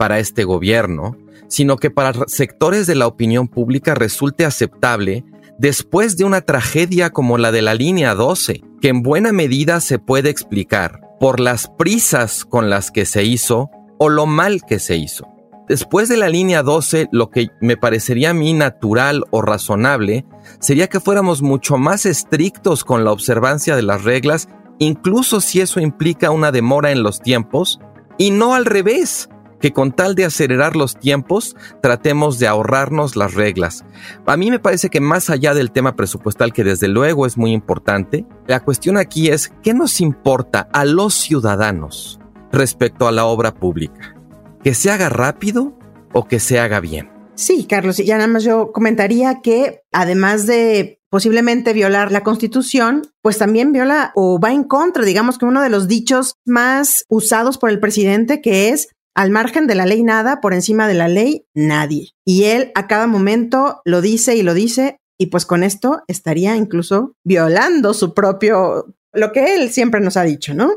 para 0.00 0.18
este 0.18 0.44
gobierno, 0.44 1.18
sino 1.46 1.76
que 1.76 1.90
para 1.90 2.14
sectores 2.26 2.86
de 2.86 2.94
la 2.94 3.06
opinión 3.06 3.48
pública 3.48 3.94
resulte 3.94 4.46
aceptable 4.46 5.26
después 5.58 6.16
de 6.16 6.24
una 6.24 6.40
tragedia 6.40 7.10
como 7.10 7.36
la 7.36 7.52
de 7.52 7.60
la 7.60 7.74
línea 7.74 8.14
12, 8.14 8.62
que 8.80 8.88
en 8.88 9.02
buena 9.02 9.30
medida 9.30 9.78
se 9.80 9.98
puede 9.98 10.30
explicar 10.30 11.02
por 11.20 11.38
las 11.38 11.68
prisas 11.68 12.46
con 12.46 12.70
las 12.70 12.90
que 12.90 13.04
se 13.04 13.24
hizo 13.24 13.68
o 13.98 14.08
lo 14.08 14.24
mal 14.24 14.62
que 14.66 14.78
se 14.78 14.96
hizo. 14.96 15.28
Después 15.68 16.08
de 16.08 16.16
la 16.16 16.30
línea 16.30 16.62
12, 16.62 17.10
lo 17.12 17.28
que 17.28 17.48
me 17.60 17.76
parecería 17.76 18.30
a 18.30 18.34
mí 18.34 18.54
natural 18.54 19.24
o 19.30 19.42
razonable 19.42 20.24
sería 20.60 20.86
que 20.86 20.98
fuéramos 20.98 21.42
mucho 21.42 21.76
más 21.76 22.06
estrictos 22.06 22.84
con 22.84 23.04
la 23.04 23.12
observancia 23.12 23.76
de 23.76 23.82
las 23.82 24.02
reglas, 24.02 24.48
incluso 24.78 25.42
si 25.42 25.60
eso 25.60 25.78
implica 25.78 26.30
una 26.30 26.52
demora 26.52 26.90
en 26.90 27.02
los 27.02 27.20
tiempos, 27.20 27.80
y 28.16 28.30
no 28.30 28.54
al 28.54 28.64
revés, 28.64 29.28
que 29.60 29.72
con 29.72 29.92
tal 29.92 30.14
de 30.14 30.24
acelerar 30.24 30.76
los 30.76 30.98
tiempos, 30.98 31.56
tratemos 31.82 32.38
de 32.38 32.46
ahorrarnos 32.46 33.16
las 33.16 33.34
reglas. 33.34 33.84
A 34.26 34.36
mí 34.36 34.50
me 34.50 34.58
parece 34.58 34.88
que 34.88 35.00
más 35.00 35.30
allá 35.30 35.54
del 35.54 35.70
tema 35.70 35.96
presupuestal, 35.96 36.52
que 36.52 36.64
desde 36.64 36.88
luego 36.88 37.26
es 37.26 37.36
muy 37.36 37.52
importante, 37.52 38.26
la 38.46 38.60
cuestión 38.60 38.96
aquí 38.96 39.28
es 39.28 39.52
qué 39.62 39.74
nos 39.74 40.00
importa 40.00 40.68
a 40.72 40.84
los 40.84 41.14
ciudadanos 41.14 42.18
respecto 42.52 43.06
a 43.06 43.12
la 43.12 43.26
obra 43.26 43.54
pública. 43.54 44.16
¿Que 44.62 44.74
se 44.74 44.90
haga 44.90 45.08
rápido 45.08 45.78
o 46.12 46.26
que 46.26 46.40
se 46.40 46.58
haga 46.58 46.80
bien? 46.80 47.10
Sí, 47.34 47.64
Carlos, 47.64 47.98
y 47.98 48.04
ya 48.04 48.16
nada 48.16 48.28
más 48.28 48.44
yo 48.44 48.72
comentaría 48.72 49.40
que 49.42 49.82
además 49.92 50.46
de 50.46 51.00
posiblemente 51.10 51.72
violar 51.72 52.12
la 52.12 52.22
constitución, 52.22 53.02
pues 53.22 53.38
también 53.38 53.72
viola 53.72 54.12
o 54.14 54.38
va 54.38 54.52
en 54.52 54.62
contra, 54.64 55.04
digamos 55.04 55.38
que 55.38 55.46
uno 55.46 55.62
de 55.62 55.70
los 55.70 55.88
dichos 55.88 56.34
más 56.44 57.04
usados 57.08 57.58
por 57.58 57.70
el 57.70 57.80
presidente, 57.80 58.40
que 58.40 58.68
es 58.68 58.88
al 59.20 59.30
margen 59.30 59.66
de 59.66 59.74
la 59.74 59.84
ley 59.84 60.02
nada, 60.02 60.40
por 60.40 60.54
encima 60.54 60.88
de 60.88 60.94
la 60.94 61.06
ley 61.06 61.44
nadie. 61.52 62.12
Y 62.24 62.44
él 62.44 62.72
a 62.74 62.86
cada 62.86 63.06
momento 63.06 63.82
lo 63.84 64.00
dice 64.00 64.34
y 64.34 64.42
lo 64.42 64.54
dice, 64.54 64.96
y 65.18 65.26
pues 65.26 65.44
con 65.44 65.62
esto 65.62 66.02
estaría 66.08 66.56
incluso 66.56 67.12
violando 67.22 67.92
su 67.92 68.14
propio, 68.14 68.94
lo 69.12 69.32
que 69.32 69.56
él 69.56 69.70
siempre 69.72 70.00
nos 70.00 70.16
ha 70.16 70.22
dicho, 70.22 70.54
¿no? 70.54 70.72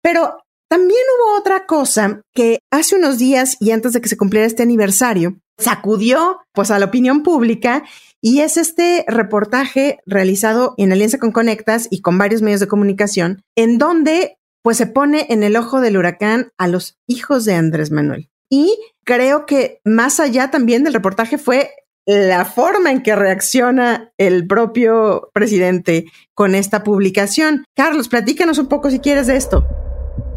Pero 0.00 0.38
también 0.70 1.02
hubo 1.14 1.38
otra 1.38 1.66
cosa 1.66 2.22
que 2.34 2.60
hace 2.72 2.96
unos 2.96 3.18
días 3.18 3.58
y 3.60 3.72
antes 3.72 3.92
de 3.92 4.00
que 4.00 4.08
se 4.08 4.16
cumpliera 4.16 4.46
este 4.46 4.62
aniversario, 4.62 5.38
sacudió 5.58 6.38
pues 6.54 6.70
a 6.70 6.78
la 6.78 6.86
opinión 6.86 7.22
pública 7.22 7.84
y 8.22 8.40
es 8.40 8.56
este 8.56 9.04
reportaje 9.08 9.98
realizado 10.06 10.74
en 10.78 10.90
alianza 10.90 11.18
con 11.18 11.32
Conectas 11.32 11.86
y 11.90 12.00
con 12.00 12.16
varios 12.16 12.40
medios 12.40 12.60
de 12.60 12.68
comunicación, 12.68 13.42
en 13.56 13.76
donde 13.76 14.37
pues 14.62 14.76
se 14.76 14.86
pone 14.86 15.26
en 15.30 15.42
el 15.42 15.56
ojo 15.56 15.80
del 15.80 15.96
huracán 15.96 16.52
a 16.58 16.68
los 16.68 16.98
hijos 17.06 17.44
de 17.44 17.54
Andrés 17.54 17.90
Manuel. 17.90 18.30
Y 18.50 18.78
creo 19.04 19.46
que 19.46 19.80
más 19.84 20.20
allá 20.20 20.50
también 20.50 20.84
del 20.84 20.94
reportaje 20.94 21.38
fue 21.38 21.70
la 22.06 22.46
forma 22.46 22.90
en 22.90 23.02
que 23.02 23.14
reacciona 23.14 24.12
el 24.16 24.46
propio 24.46 25.30
presidente 25.34 26.06
con 26.32 26.54
esta 26.54 26.82
publicación. 26.82 27.64
Carlos, 27.76 28.08
platícanos 28.08 28.58
un 28.58 28.68
poco 28.68 28.90
si 28.90 28.98
quieres 28.98 29.26
de 29.26 29.36
esto. 29.36 29.66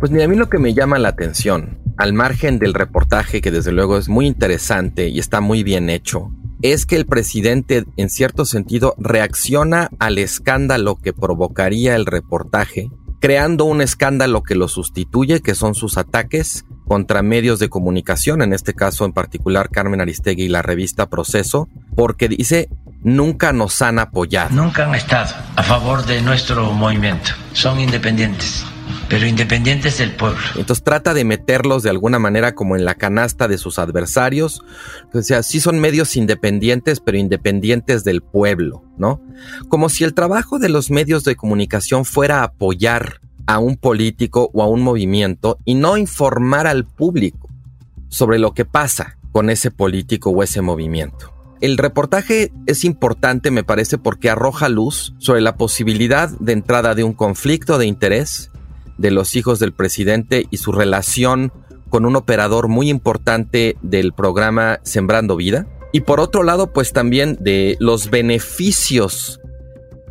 Pues 0.01 0.12
mira, 0.12 0.25
a 0.25 0.28
mí 0.28 0.36
lo 0.36 0.50
que 0.50 0.58
me 0.58 0.74
llama 0.74 1.00
la 1.00 1.10
atención, 1.10 1.80
al 1.98 2.12
margen 2.12 2.60
del 2.60 2.74
reportaje, 2.74 3.40
que 3.40 3.51
desde 3.51 3.72
luego 3.72 3.98
es 3.98 4.10
muy 4.10 4.28
interesante 4.28 5.08
y 5.08 5.20
está 5.20 5.40
muy 5.40 5.63
bien 5.63 5.90
hecho, 5.90 6.32
es 6.62 6.86
que 6.86 6.96
el 6.96 7.06
presidente, 7.06 7.86
en 7.98 8.10
cierto 8.10 8.46
sentido, 8.46 8.94
reacciona 8.98 9.90
al 10.00 10.18
escándalo 10.18 10.98
que 10.98 11.13
provocaría 11.13 11.96
el 11.96 12.06
reportaje 12.06 12.90
creando 13.22 13.66
un 13.66 13.82
escándalo 13.82 14.42
que 14.42 14.56
lo 14.56 14.68
sustituye, 14.68 15.42
que 15.42 15.56
son 15.56 15.75
sus 15.75 15.98
ataques 15.98 16.66
contra 16.88 17.22
medios 17.22 17.60
de 17.60 17.70
comunicación, 17.70 18.42
en 18.42 18.51
este 18.51 18.74
caso 18.74 19.06
en 19.06 19.13
particular 19.13 19.70
Carmen 19.70 20.01
Aristegui 20.01 20.44
y 20.44 20.50
la 20.50 20.63
revista 20.63 21.08
Proceso, 21.08 21.70
porque 21.96 22.28
dice, 22.28 22.68
nunca 23.04 23.54
nos 23.54 23.82
han 23.82 24.00
apoyado. 24.00 24.54
Nunca 24.56 24.86
han 24.86 24.96
estado 24.96 25.36
a 25.56 25.63
favor 25.63 26.06
de 26.06 26.22
nuestro 26.22 26.74
movimiento, 26.74 27.32
son 27.54 27.80
independientes 27.80 28.66
pero 29.12 29.27
independientes 29.27 29.98
del 29.98 30.15
pueblo. 30.15 30.39
Entonces 30.56 30.86
trata 30.86 31.13
de 31.13 31.25
meterlos 31.25 31.84
de 31.84 31.89
alguna 31.89 32.18
manera 32.18 32.56
como 32.56 32.77
en 32.77 32.86
la 32.86 32.96
canasta 32.96 33.50
de 33.50 33.58
sus 33.58 33.77
adversarios. 33.77 34.63
O 35.13 35.22
sea, 35.22 35.44
sí 35.44 35.60
son 35.60 35.80
medios 35.80 36.15
independientes, 36.15 37.01
pero 37.01 37.18
independientes 37.18 38.06
del 38.06 38.22
pueblo, 38.22 38.86
¿no? 38.98 39.22
Como 39.68 39.89
si 39.89 40.06
el 40.06 40.13
trabajo 40.13 40.60
de 40.60 40.70
los 40.70 40.91
medios 40.91 41.25
de 41.25 41.36
comunicación 41.36 42.06
fuera 42.06 42.44
apoyar 42.44 43.20
a 43.48 43.60
un 43.60 43.75
político 43.75 44.50
o 44.53 44.63
a 44.63 44.68
un 44.68 44.82
movimiento 44.82 45.58
y 45.65 45.75
no 45.75 45.98
informar 45.98 46.65
al 46.65 46.86
público 46.86 47.50
sobre 48.08 48.39
lo 48.39 48.53
que 48.53 48.63
pasa 48.63 49.18
con 49.34 49.50
ese 49.50 49.72
político 49.72 50.30
o 50.30 50.41
ese 50.41 50.62
movimiento. 50.62 51.34
El 51.60 51.77
reportaje 51.77 52.53
es 52.65 52.86
importante, 52.86 53.51
me 53.51 53.65
parece, 53.65 53.98
porque 53.98 54.30
arroja 54.30 54.70
luz 54.70 55.13
sobre 55.20 55.41
la 55.41 55.58
posibilidad 55.58 56.30
de 56.39 56.53
entrada 56.53 56.96
de 56.96 57.03
un 57.03 57.13
conflicto 57.13 57.77
de 57.77 57.88
interés 57.88 58.50
de 59.01 59.12
los 59.12 59.36
hijos 59.36 59.60
del 59.60 59.74
presidente 59.74 60.46
y 60.50 60.58
su 60.58 60.72
relación 60.72 61.51
con 61.89 62.05
un 62.05 62.15
operador 62.15 62.70
muy 62.70 62.89
importante 62.89 63.75
del 63.81 64.13
programa 64.13 64.79
Sembrando 64.84 65.36
Vida. 65.36 65.67
Y 65.91 66.01
por 66.01 66.22
otro 66.22 66.43
lado, 66.43 66.72
pues 66.72 66.93
también 66.93 67.38
de 67.41 67.75
los 67.79 68.10
beneficios 68.10 69.41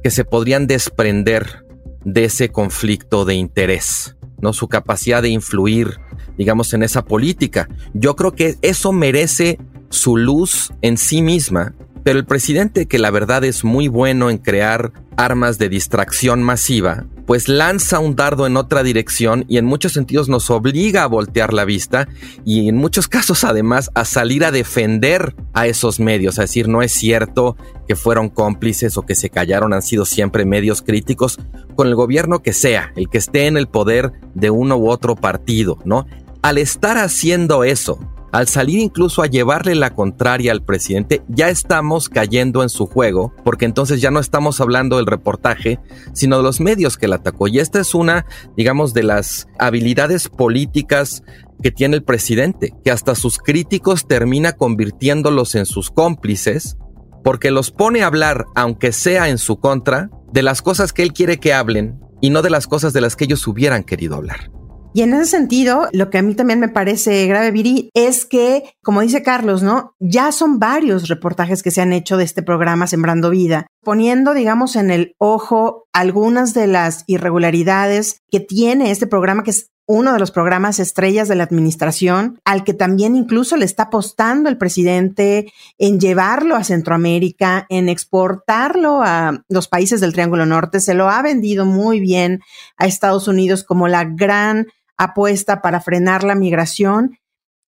que 0.03 0.11
se 0.11 0.25
podrían 0.25 0.67
desprender 0.67 1.65
de 2.05 2.25
ese 2.25 2.51
conflicto 2.51 3.25
de 3.25 3.35
interés, 3.35 4.17
¿no? 4.41 4.53
Su 4.53 4.69
capacidad 4.69 5.23
de 5.23 5.31
influir, 5.31 5.99
digamos, 6.37 6.75
en 6.75 6.83
esa 6.83 7.05
política. 7.05 7.69
Yo 7.95 8.17
creo 8.17 8.33
que 8.33 8.57
eso 8.61 8.93
merece 8.93 9.59
su 9.89 10.17
luz 10.17 10.73
en 10.83 10.99
sí 10.99 11.23
misma, 11.23 11.75
pero 12.03 12.19
el 12.19 12.27
presidente, 12.27 12.87
que 12.87 12.99
la 12.99 13.11
verdad 13.11 13.45
es 13.45 13.65
muy 13.65 13.89
bueno 13.89 14.31
en 14.31 14.39
crear 14.39 14.93
armas 15.17 15.59
de 15.59 15.69
distracción 15.69 16.43
masiva, 16.43 17.07
pues 17.31 17.49
lanza 17.49 18.01
un 18.01 18.17
dardo 18.17 18.45
en 18.45 18.57
otra 18.57 18.83
dirección 18.83 19.45
y 19.47 19.59
en 19.59 19.65
muchos 19.65 19.93
sentidos 19.93 20.29
nos 20.29 20.51
obliga 20.51 21.05
a 21.05 21.07
voltear 21.07 21.53
la 21.53 21.65
vista 21.65 22.09
y 22.45 22.69
en 22.69 22.75
muchos 22.75 23.07
casos 23.07 23.45
además 23.45 23.89
a 23.95 24.05
salir 24.05 24.45
a 24.45 24.51
defender 24.51 25.37
a 25.53 25.69
esos 25.69 26.01
medios, 26.01 26.41
a 26.41 26.43
decir 26.43 26.67
no 26.67 26.83
es 26.83 26.91
cierto 26.91 27.57
que 27.87 27.95
fueron 27.95 28.31
cómplices 28.31 28.97
o 28.97 29.03
que 29.03 29.15
se 29.15 29.31
callaron, 29.31 29.73
han 29.73 29.83
sido 29.83 30.07
siempre 30.07 30.45
medios 30.45 30.83
críticos 30.83 31.39
con 31.77 31.87
el 31.87 31.95
gobierno 31.95 32.43
que 32.43 32.53
sea, 32.53 32.93
el 32.97 33.09
que 33.09 33.19
esté 33.19 33.47
en 33.47 33.57
el 33.57 33.69
poder 33.69 34.11
de 34.35 34.51
uno 34.51 34.77
u 34.77 34.91
otro 34.91 35.15
partido, 35.15 35.79
¿no? 35.85 36.09
Al 36.43 36.59
estar 36.59 36.99
haciendo 36.99 37.63
eso, 37.63 38.01
al 38.33 38.49
salir 38.49 38.79
incluso 38.79 39.23
a 39.23 39.27
llevarle 39.27 39.75
la 39.75 39.95
contraria 39.95 40.53
al 40.53 40.63
presidente, 40.63 41.23
ya 41.29 41.49
estamos 41.49 42.09
cayendo 42.09 42.63
en 42.63 42.69
su 42.69 42.87
juego, 42.87 43.35
porque 43.45 43.65
entonces 43.65 44.01
ya 44.01 44.11
no 44.11 44.21
estamos 44.21 44.61
hablando 44.61 44.97
del 44.97 45.07
reportaje, 45.07 45.81
sino 46.13 46.37
de 46.37 46.43
los 46.43 46.61
medios 46.61 46.97
que 46.97 47.09
la 47.09 47.17
atacó. 47.17 47.49
Y 47.49 47.59
esta 47.59 47.81
es 47.81 47.95
una, 47.95 48.27
digamos, 48.57 48.95
de 48.95 49.03
las 49.03 49.49
habilidades 49.59 50.29
políticas 50.29 51.23
que 51.63 51.71
tiene 51.71 51.97
el 51.97 52.03
presidente, 52.03 52.73
que 52.85 52.91
hasta 52.91 53.15
sus 53.15 53.39
críticos 53.39 54.07
termina 54.07 54.53
convirtiéndolos 54.53 55.55
en 55.55 55.67
sus 55.67 55.91
cómplices, 55.91 56.77
porque 57.23 57.51
los 57.51 57.71
pone 57.71 58.03
a 58.03 58.07
hablar, 58.07 58.47
aunque 58.55 58.93
sea 58.93 59.29
en 59.29 59.39
su 59.39 59.59
contra, 59.59 60.11
de 60.33 60.43
las 60.43 60.63
cosas 60.63 60.93
que 60.93 61.03
él 61.03 61.13
quiere 61.13 61.39
que 61.39 61.53
hablen 61.53 62.01
y 62.21 62.31
no 62.31 62.43
de 62.43 62.51
las 62.51 62.67
cosas 62.67 62.93
de 62.93 63.01
las 63.01 63.17
que 63.17 63.25
ellos 63.25 63.47
hubieran 63.47 63.83
querido 63.83 64.17
hablar. 64.17 64.51
Y 64.93 65.03
en 65.03 65.15
ese 65.15 65.27
sentido, 65.27 65.89
lo 65.93 66.11
que 66.11 66.19
a 66.19 66.23
mí 66.23 66.35
también 66.35 66.59
me 66.59 66.69
parece 66.69 67.27
grave, 67.27 67.53
Viri, 67.53 67.91
es 67.95 68.27
que, 68.27 68.75
como 68.83 69.03
dice 69.03 69.23
Carlos, 69.23 69.63
¿no? 69.63 69.95
Ya 70.01 70.33
son 70.33 70.59
varios 70.59 71.09
reportajes 71.09 71.63
que 71.63 71.71
se 71.71 71.81
han 71.81 71.93
hecho 71.93 72.17
de 72.17 72.25
este 72.25 72.43
programa 72.43 72.89
Sembrando 72.89 73.31
Vida, 73.31 73.69
poniendo, 73.85 74.35
digamos, 74.35 74.75
en 74.75 74.91
el 74.91 75.15
ojo 75.19 75.85
algunas 75.93 76.55
de 76.55 76.67
las 76.67 77.05
irregularidades 77.07 78.23
que 78.31 78.41
tiene 78.41 78.91
este 78.91 79.07
programa, 79.07 79.45
que 79.45 79.53
es 79.53 79.71
uno 79.87 80.13
de 80.13 80.21
los 80.21 80.31
programas 80.31 80.79
estrellas 80.79 81.27
de 81.27 81.35
la 81.35 81.43
administración, 81.43 82.39
al 82.45 82.63
que 82.63 82.75
también 82.75 83.17
incluso 83.17 83.57
le 83.57 83.65
está 83.65 83.85
apostando 83.85 84.49
el 84.49 84.57
presidente 84.57 85.53
en 85.79 85.99
llevarlo 85.99 86.55
a 86.55 86.63
Centroamérica, 86.63 87.67
en 87.69 87.89
exportarlo 87.89 89.03
a 89.03 89.43
los 89.49 89.67
países 89.67 90.01
del 90.01 90.13
Triángulo 90.13 90.47
Norte. 90.47 90.79
Se 90.79 90.95
lo 90.95 91.11
ha 91.11 91.23
vendido 91.23 91.67
muy 91.67 91.99
bien 91.99 92.41
a 92.77 92.87
Estados 92.87 93.27
Unidos 93.27 93.65
como 93.65 93.89
la 93.89 94.05
gran 94.05 94.69
apuesta 95.01 95.63
para 95.63 95.81
frenar 95.81 96.25
la 96.25 96.35
migración 96.35 97.19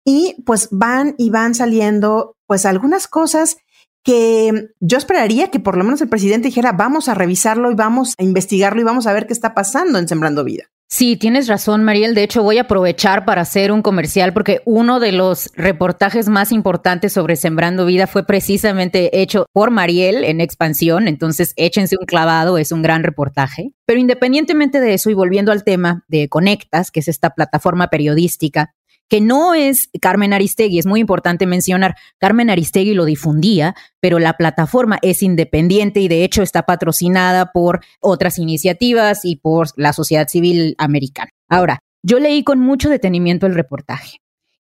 y 0.04 0.42
pues 0.47 0.68
van 0.70 1.14
y 1.18 1.30
van 1.30 1.54
saliendo 1.54 2.37
pues 2.47 2.64
algunas 2.64 3.06
cosas 3.06 3.58
que 4.02 4.70
yo 4.80 4.97
esperaría 4.97 5.50
que 5.50 5.61
por 5.61 5.76
lo 5.76 5.85
menos 5.85 6.00
el 6.00 6.08
presidente 6.08 6.49
dijera 6.49 6.73
vamos 6.73 7.08
a 7.08 7.14
revisarlo 7.14 7.70
y 7.70 7.75
vamos 7.75 8.14
a 8.18 8.23
investigarlo 8.23 8.80
y 8.80 8.85
vamos 8.85 9.06
a 9.06 9.12
ver 9.12 9.26
qué 9.26 9.35
está 9.35 9.54
pasando 9.54 9.99
en 9.99 10.08
Sembrando 10.08 10.44
Vida. 10.44 10.70
Sí, 10.90 11.18
tienes 11.18 11.49
razón, 11.49 11.85
Mariel. 11.85 12.14
De 12.14 12.23
hecho, 12.23 12.42
voy 12.42 12.57
a 12.57 12.62
aprovechar 12.62 13.26
para 13.26 13.42
hacer 13.42 13.73
un 13.73 13.83
comercial 13.83 14.33
porque 14.33 14.62
uno 14.64 15.00
de 15.00 15.12
los 15.12 15.50
reportajes 15.54 16.30
más 16.30 16.50
importantes 16.50 17.12
sobre 17.12 17.37
Sembrando 17.37 17.85
Vida 17.85 18.07
fue 18.07 18.25
precisamente 18.25 19.21
hecho 19.21 19.45
por 19.52 19.71
Mariel 19.71 20.25
en 20.25 20.40
expansión. 20.40 21.07
Entonces, 21.07 21.52
échense 21.57 21.97
un 22.00 22.07
clavado, 22.07 22.57
es 22.57 22.73
un 22.73 22.80
gran 22.80 23.02
reportaje. 23.02 23.75
Pero 23.85 24.00
independientemente 24.00 24.80
de 24.80 24.95
eso 24.95 25.11
y 25.11 25.14
volviendo 25.14 25.52
al 25.52 25.62
tema 25.62 26.04
de 26.09 26.30
Conectas, 26.30 26.90
que 26.90 27.00
es 27.00 27.09
esta 27.09 27.30
plataforma 27.35 27.88
periodística 27.88 28.75
que 29.09 29.21
no 29.21 29.55
es 29.55 29.88
Carmen 30.00 30.33
Aristegui, 30.33 30.79
es 30.79 30.87
muy 30.87 31.00
importante 31.00 31.47
mencionar, 31.47 31.97
Carmen 32.19 32.50
Aristegui 32.50 32.95
lo 32.95 33.05
difundía, 33.05 33.75
pero 34.00 34.19
la 34.19 34.35
plataforma 34.35 34.99
es 35.03 35.23
independiente 35.23 36.00
y 36.00 36.09
de 36.09 36.25
hecho 36.25 36.43
está 36.43 36.62
patrocinada 36.62 37.53
por 37.53 37.81
otras 38.00 38.38
iniciativas 38.38 39.25
y 39.25 39.37
por 39.37 39.69
la 39.77 39.93
sociedad 39.93 40.29
civil 40.29 40.75
americana. 40.79 41.31
Ahora, 41.49 41.81
yo 42.03 42.21
leí 42.21 42.45
con 42.45 42.61
mucho 42.61 42.91
detenimiento 42.91 43.47
el 43.47 43.55
reportaje 43.55 44.19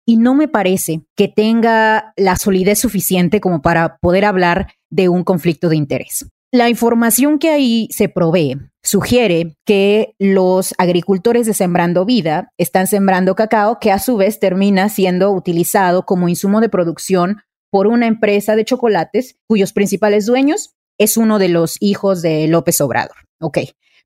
y 0.06 0.18
no 0.18 0.36
me 0.36 0.48
parece 0.48 1.02
que 1.16 1.28
tenga 1.28 2.14
la 2.16 2.36
solidez 2.36 2.80
suficiente 2.80 3.42
como 3.42 3.62
para 3.62 3.98
poder 3.98 4.26
hablar 4.26 4.74
de 4.90 5.10
un 5.10 5.24
conflicto 5.24 5.68
de 5.68 5.76
interés. 5.76 6.26
La 6.52 6.70
información 6.70 7.40
que 7.40 7.50
ahí 7.50 7.88
se 7.92 8.08
provee 8.08 8.58
sugiere 8.86 9.58
que 9.66 10.16
los 10.20 10.76
agricultores 10.78 11.48
de 11.48 11.54
Sembrando 11.54 12.06
Vida 12.06 12.54
están 12.58 12.88
sembrando 12.88 13.36
cacao 13.36 13.80
que 13.80 13.92
a 13.92 14.00
su 14.00 14.16
vez 14.16 14.40
termina 14.40 14.90
siendo 14.90 15.32
utilizado 15.32 16.06
como 16.06 16.30
insumo 16.30 16.62
de 16.62 16.70
producción 16.70 17.42
por 17.72 17.88
una 17.88 18.06
empresa 18.06 18.56
de 18.56 18.64
chocolates 18.64 19.38
cuyos 19.48 19.74
principales 19.74 20.28
dueños 20.28 20.76
es 21.00 21.18
uno 21.18 21.40
de 21.40 21.50
los 21.50 21.78
hijos 21.82 22.22
de 22.22 22.48
López 22.48 22.80
Obrador. 22.80 23.18
Ok, 23.42 23.58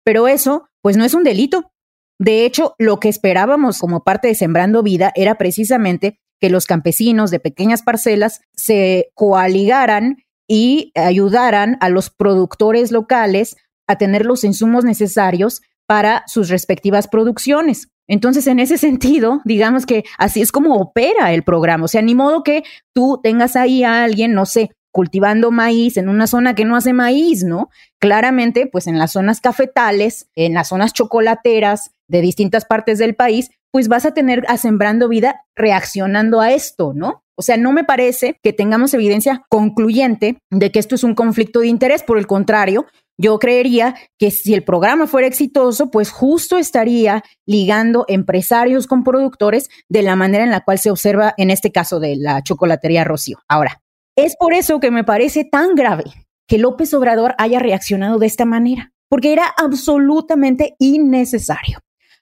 pero 0.04 0.28
eso 0.28 0.70
pues 0.82 0.98
no 0.98 1.04
es 1.04 1.14
un 1.14 1.24
delito. 1.24 1.72
De 2.18 2.46
hecho, 2.46 2.74
lo 2.80 3.00
que 3.00 3.10
esperábamos 3.10 3.80
como 3.80 4.04
parte 4.04 4.30
de 4.30 4.36
Sembrando 4.36 4.82
Vida 4.82 5.12
era 5.16 5.36
precisamente 5.36 6.20
que 6.40 6.50
los 6.50 6.66
campesinos 6.66 7.32
de 7.32 7.40
pequeñas 7.40 7.84
parcelas 7.84 8.42
se 8.54 9.12
coaligaran 9.14 10.24
y 10.48 10.92
ayudaran 10.96 11.78
a 11.82 11.90
los 11.90 12.10
productores 12.10 12.92
locales 12.92 13.58
a 13.90 13.98
tener 13.98 14.26
los 14.26 14.44
insumos 14.44 14.86
necesarios 14.86 15.62
para 15.88 16.24
sus 16.28 16.50
respectivas 16.50 17.08
producciones. 17.08 17.90
Entonces, 18.08 18.46
en 18.46 18.60
ese 18.60 18.78
sentido, 18.78 19.42
digamos 19.46 19.88
que 19.88 20.04
así 20.20 20.42
es 20.42 20.52
como 20.52 20.76
opera 20.76 21.34
el 21.34 21.42
programa. 21.42 21.86
O 21.86 21.88
sea, 21.88 22.04
ni 22.04 22.14
modo 22.14 22.44
que 22.44 22.64
tú 22.94 23.20
tengas 23.24 23.56
ahí 23.56 23.84
a 23.84 24.04
alguien, 24.04 24.34
no 24.34 24.46
sé, 24.46 24.70
cultivando 24.92 25.50
maíz 25.50 25.98
en 25.98 26.08
una 26.08 26.28
zona 26.28 26.54
que 26.54 26.66
no 26.66 26.76
hace 26.76 26.94
maíz, 26.94 27.44
¿no? 27.44 27.70
Claramente, 28.00 28.68
pues 28.72 28.86
en 28.86 29.00
las 29.00 29.14
zonas 29.14 29.42
cafetales, 29.42 30.30
en 30.36 30.54
las 30.54 30.68
zonas 30.68 30.94
chocolateras 30.94 31.92
de 32.08 32.22
distintas 32.22 32.66
partes 32.66 33.00
del 33.00 33.16
país, 33.16 33.50
pues 33.72 33.88
vas 33.88 34.06
a 34.06 34.14
tener 34.14 34.44
a 34.48 34.58
Sembrando 34.58 35.08
Vida 35.10 35.42
reaccionando 35.56 36.42
a 36.42 36.52
esto, 36.52 36.94
¿no? 36.96 37.24
O 37.36 37.42
sea, 37.42 37.56
no 37.56 37.72
me 37.72 37.84
parece 37.84 38.38
que 38.44 38.52
tengamos 38.52 38.94
evidencia 38.94 39.44
concluyente 39.50 40.40
de 40.52 40.72
que 40.72 40.80
esto 40.80 40.96
es 40.96 41.04
un 41.04 41.16
conflicto 41.16 41.62
de 41.62 41.68
interés, 41.68 42.04
por 42.04 42.18
el 42.18 42.28
contrario, 42.28 42.86
yo 43.22 43.38
creería 43.38 43.96
que 44.18 44.32
si 44.32 44.54
el 44.54 44.64
programa 44.64 45.06
fuera 45.06 45.28
exitoso, 45.28 45.92
pues 45.92 46.10
justo 46.10 46.58
estaría 46.58 47.22
ligando 47.46 48.06
empresarios 48.08 48.88
con 48.88 49.04
productores 49.04 49.70
de 49.90 50.04
la 50.04 50.16
manera 50.16 50.46
en 50.46 50.52
la 50.52 50.62
cual 50.62 50.80
se 50.80 50.90
observa 50.90 51.34
en 51.36 51.50
este 51.50 51.72
caso 51.72 52.00
de 52.00 52.16
la 52.16 52.42
chocolatería 52.44 53.04
Rocío. 53.04 53.40
Ahora, 53.50 53.82
es 54.16 54.38
por 54.38 54.54
eso 54.54 54.80
que 54.80 54.90
me 54.90 55.04
parece 55.04 55.44
tan 55.44 55.76
grave 55.76 56.06
que 56.48 56.58
López 56.58 56.94
Obrador 56.94 57.36
haya 57.38 57.60
reaccionado 57.60 58.20
de 58.20 58.26
esta 58.26 58.46
manera, 58.46 58.94
porque 59.10 59.34
era 59.34 59.46
absolutamente 59.58 60.76
innecesario. 60.80 61.80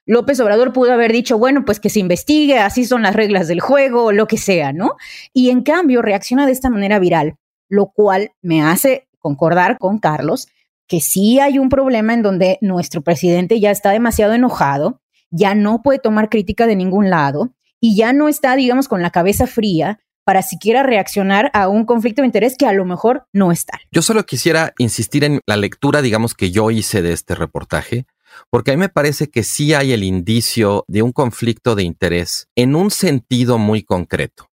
López 0.08 0.40
Obrador 0.40 0.72
pudo 0.72 0.94
haber 0.94 1.12
dicho, 1.12 1.36
bueno, 1.36 1.66
pues 1.66 1.80
que 1.80 1.90
se 1.90 2.00
investigue, 2.00 2.58
así 2.58 2.86
son 2.86 3.02
las 3.02 3.14
reglas 3.14 3.46
del 3.46 3.60
juego, 3.60 4.10
lo 4.10 4.26
que 4.26 4.38
sea, 4.38 4.72
¿no? 4.72 4.96
Y 5.34 5.50
en 5.50 5.62
cambio 5.62 6.00
reacciona 6.00 6.46
de 6.46 6.52
esta 6.52 6.70
manera 6.70 6.98
viral, 6.98 7.36
lo 7.68 7.88
cual 7.88 8.32
me 8.40 8.62
hace 8.62 9.06
concordar 9.18 9.76
con 9.76 9.98
Carlos 9.98 10.48
que 10.86 11.02
sí 11.02 11.40
hay 11.40 11.58
un 11.58 11.68
problema 11.68 12.14
en 12.14 12.22
donde 12.22 12.56
nuestro 12.62 13.02
presidente 13.02 13.60
ya 13.60 13.70
está 13.70 13.90
demasiado 13.90 14.32
enojado, 14.32 15.02
ya 15.30 15.54
no 15.54 15.82
puede 15.82 15.98
tomar 15.98 16.30
crítica 16.30 16.66
de 16.66 16.76
ningún 16.76 17.10
lado 17.10 17.50
y 17.78 17.94
ya 17.94 18.14
no 18.14 18.30
está, 18.30 18.56
digamos, 18.56 18.88
con 18.88 19.02
la 19.02 19.10
cabeza 19.10 19.46
fría 19.46 20.00
para 20.24 20.40
siquiera 20.40 20.82
reaccionar 20.82 21.50
a 21.52 21.68
un 21.68 21.84
conflicto 21.84 22.22
de 22.22 22.26
interés 22.26 22.56
que 22.56 22.66
a 22.66 22.72
lo 22.72 22.86
mejor 22.86 23.26
no 23.34 23.52
está. 23.52 23.78
Yo 23.92 24.00
solo 24.00 24.24
quisiera 24.24 24.72
insistir 24.78 25.24
en 25.24 25.40
la 25.46 25.58
lectura, 25.58 26.00
digamos, 26.00 26.32
que 26.32 26.50
yo 26.50 26.70
hice 26.70 27.02
de 27.02 27.12
este 27.12 27.34
reportaje, 27.34 28.06
porque 28.50 28.72
a 28.72 28.74
mí 28.74 28.80
me 28.80 28.88
parece 28.88 29.28
que 29.28 29.42
sí 29.42 29.74
hay 29.74 29.92
el 29.92 30.04
indicio 30.04 30.84
de 30.88 31.02
un 31.02 31.12
conflicto 31.12 31.74
de 31.74 31.82
interés 31.82 32.48
en 32.54 32.74
un 32.74 32.90
sentido 32.90 33.58
muy 33.58 33.82
concreto. 33.82 34.50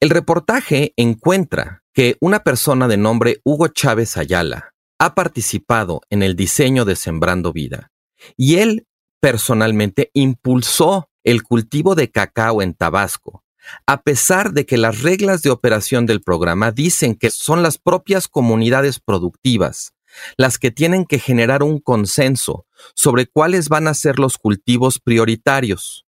El 0.00 0.10
reportaje 0.10 0.92
encuentra 0.96 1.82
que 1.92 2.16
una 2.20 2.42
persona 2.42 2.88
de 2.88 2.96
nombre 2.96 3.40
Hugo 3.44 3.68
Chávez 3.68 4.16
Ayala 4.16 4.72
ha 4.98 5.14
participado 5.14 6.02
en 6.10 6.22
el 6.22 6.36
diseño 6.36 6.84
de 6.84 6.96
Sembrando 6.96 7.52
Vida 7.52 7.90
y 8.36 8.56
él 8.56 8.86
personalmente 9.20 10.10
impulsó 10.14 11.10
el 11.24 11.42
cultivo 11.42 11.94
de 11.94 12.10
cacao 12.10 12.62
en 12.62 12.74
Tabasco, 12.74 13.44
a 13.86 14.02
pesar 14.02 14.52
de 14.52 14.64
que 14.66 14.78
las 14.78 15.02
reglas 15.02 15.42
de 15.42 15.50
operación 15.50 16.06
del 16.06 16.22
programa 16.22 16.72
dicen 16.72 17.14
que 17.14 17.30
son 17.30 17.62
las 17.62 17.78
propias 17.78 18.28
comunidades 18.28 19.00
productivas 19.00 19.92
las 20.36 20.58
que 20.58 20.70
tienen 20.70 21.04
que 21.04 21.18
generar 21.18 21.62
un 21.62 21.78
consenso 21.80 22.66
sobre 22.94 23.26
cuáles 23.26 23.68
van 23.68 23.88
a 23.88 23.94
ser 23.94 24.18
los 24.18 24.38
cultivos 24.38 24.98
prioritarios. 24.98 26.06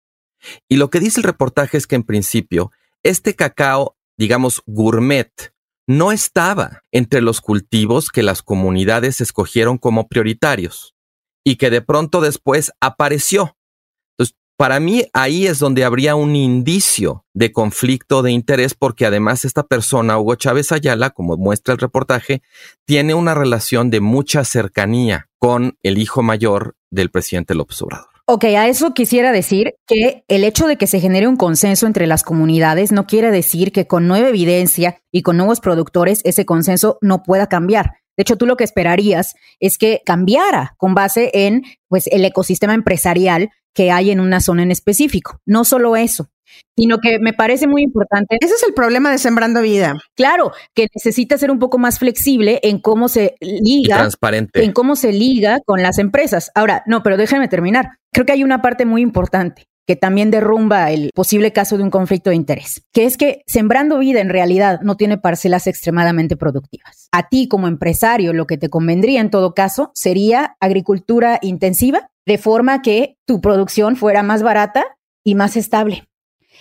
Y 0.68 0.76
lo 0.76 0.90
que 0.90 1.00
dice 1.00 1.20
el 1.20 1.24
reportaje 1.24 1.76
es 1.76 1.86
que 1.86 1.96
en 1.96 2.02
principio, 2.02 2.72
este 3.02 3.34
cacao, 3.34 3.96
digamos, 4.16 4.62
gourmet, 4.66 5.52
no 5.86 6.12
estaba 6.12 6.82
entre 6.92 7.20
los 7.20 7.40
cultivos 7.40 8.08
que 8.08 8.22
las 8.22 8.42
comunidades 8.42 9.20
escogieron 9.20 9.78
como 9.78 10.08
prioritarios 10.08 10.94
y 11.44 11.56
que 11.56 11.70
de 11.70 11.82
pronto 11.82 12.20
después 12.20 12.72
apareció. 12.80 13.56
Para 14.56 14.80
mí 14.80 15.04
ahí 15.12 15.46
es 15.46 15.58
donde 15.58 15.84
habría 15.84 16.14
un 16.14 16.36
indicio 16.36 17.24
de 17.34 17.52
conflicto 17.52 18.22
de 18.22 18.32
interés 18.32 18.74
porque 18.74 19.06
además 19.06 19.44
esta 19.44 19.64
persona, 19.64 20.18
Hugo 20.18 20.36
Chávez 20.36 20.72
Ayala, 20.72 21.10
como 21.10 21.36
muestra 21.36 21.74
el 21.74 21.80
reportaje, 21.80 22.42
tiene 22.84 23.14
una 23.14 23.34
relación 23.34 23.90
de 23.90 24.00
mucha 24.00 24.44
cercanía 24.44 25.28
con 25.38 25.76
el 25.82 25.98
hijo 25.98 26.22
mayor 26.22 26.76
del 26.90 27.10
presidente 27.10 27.54
López 27.54 27.82
Obrador. 27.82 28.12
Ok, 28.26 28.44
a 28.44 28.68
eso 28.68 28.94
quisiera 28.94 29.32
decir 29.32 29.74
que 29.86 30.24
el 30.28 30.44
hecho 30.44 30.68
de 30.68 30.76
que 30.76 30.86
se 30.86 31.00
genere 31.00 31.26
un 31.26 31.36
consenso 31.36 31.86
entre 31.86 32.06
las 32.06 32.22
comunidades 32.22 32.92
no 32.92 33.06
quiere 33.06 33.32
decir 33.32 33.72
que 33.72 33.88
con 33.88 34.06
nueva 34.06 34.28
evidencia 34.28 34.98
y 35.10 35.22
con 35.22 35.36
nuevos 35.36 35.58
productores 35.58 36.20
ese 36.24 36.46
consenso 36.46 36.98
no 37.00 37.24
pueda 37.24 37.48
cambiar. 37.48 37.96
De 38.16 38.22
hecho, 38.22 38.36
tú 38.36 38.46
lo 38.46 38.56
que 38.56 38.64
esperarías 38.64 39.34
es 39.58 39.76
que 39.76 40.02
cambiara 40.06 40.74
con 40.76 40.94
base 40.94 41.30
en 41.34 41.62
pues 41.88 42.06
el 42.06 42.24
ecosistema 42.24 42.74
empresarial 42.74 43.50
que 43.74 43.90
hay 43.90 44.10
en 44.10 44.20
una 44.20 44.40
zona 44.40 44.62
en 44.62 44.70
específico. 44.70 45.40
No 45.46 45.64
solo 45.64 45.96
eso, 45.96 46.30
sino 46.76 46.98
que 46.98 47.18
me 47.18 47.32
parece 47.32 47.66
muy 47.66 47.82
importante. 47.82 48.36
Ese 48.40 48.54
es 48.54 48.62
el 48.66 48.74
problema 48.74 49.10
de 49.10 49.18
Sembrando 49.18 49.62
Vida. 49.62 49.94
Claro, 50.14 50.52
que 50.74 50.88
necesita 50.94 51.38
ser 51.38 51.50
un 51.50 51.58
poco 51.58 51.78
más 51.78 51.98
flexible 51.98 52.60
en 52.62 52.78
cómo 52.78 53.08
se 53.08 53.36
liga, 53.40 53.98
transparente. 53.98 54.64
en 54.64 54.72
cómo 54.72 54.96
se 54.96 55.12
liga 55.12 55.60
con 55.64 55.82
las 55.82 55.98
empresas. 55.98 56.50
Ahora, 56.54 56.82
no, 56.86 57.02
pero 57.02 57.16
déjame 57.16 57.48
terminar. 57.48 57.98
Creo 58.12 58.26
que 58.26 58.32
hay 58.32 58.44
una 58.44 58.62
parte 58.62 58.84
muy 58.84 59.02
importante 59.02 59.66
que 59.92 59.96
también 59.96 60.30
derrumba 60.30 60.90
el 60.90 61.10
posible 61.14 61.52
caso 61.52 61.76
de 61.76 61.82
un 61.82 61.90
conflicto 61.90 62.30
de 62.30 62.36
interés, 62.36 62.82
que 62.94 63.04
es 63.04 63.18
que 63.18 63.42
Sembrando 63.46 63.98
Vida 63.98 64.22
en 64.22 64.30
realidad 64.30 64.80
no 64.80 64.96
tiene 64.96 65.18
parcelas 65.18 65.66
extremadamente 65.66 66.34
productivas. 66.34 67.08
A 67.12 67.28
ti 67.28 67.46
como 67.46 67.68
empresario 67.68 68.32
lo 68.32 68.46
que 68.46 68.56
te 68.56 68.70
convendría 68.70 69.20
en 69.20 69.28
todo 69.28 69.52
caso 69.52 69.90
sería 69.94 70.56
agricultura 70.60 71.38
intensiva, 71.42 72.08
de 72.24 72.38
forma 72.38 72.80
que 72.80 73.18
tu 73.26 73.42
producción 73.42 73.96
fuera 73.96 74.22
más 74.22 74.42
barata 74.42 74.86
y 75.24 75.34
más 75.34 75.58
estable. 75.58 76.08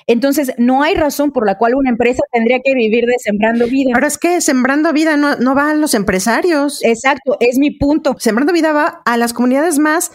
Entonces, 0.07 0.51
no 0.57 0.83
hay 0.83 0.95
razón 0.95 1.31
por 1.31 1.45
la 1.45 1.57
cual 1.57 1.75
una 1.75 1.89
empresa 1.89 2.23
tendría 2.33 2.59
que 2.61 2.73
vivir 2.73 3.05
de 3.05 3.15
sembrando 3.19 3.67
vida. 3.67 3.91
Pero 3.93 4.07
es 4.07 4.17
que 4.17 4.41
sembrando 4.41 4.91
vida 4.91 5.15
no, 5.15 5.37
no 5.37 5.55
va 5.55 5.69
a 5.69 5.75
los 5.75 5.93
empresarios. 5.93 6.83
Exacto, 6.83 7.37
es 7.39 7.57
mi 7.57 7.71
punto. 7.71 8.15
Sembrando 8.19 8.51
vida 8.51 8.73
va 8.73 9.01
a 9.05 9.17
las 9.17 9.31
comunidades 9.31 9.79
más 9.79 10.11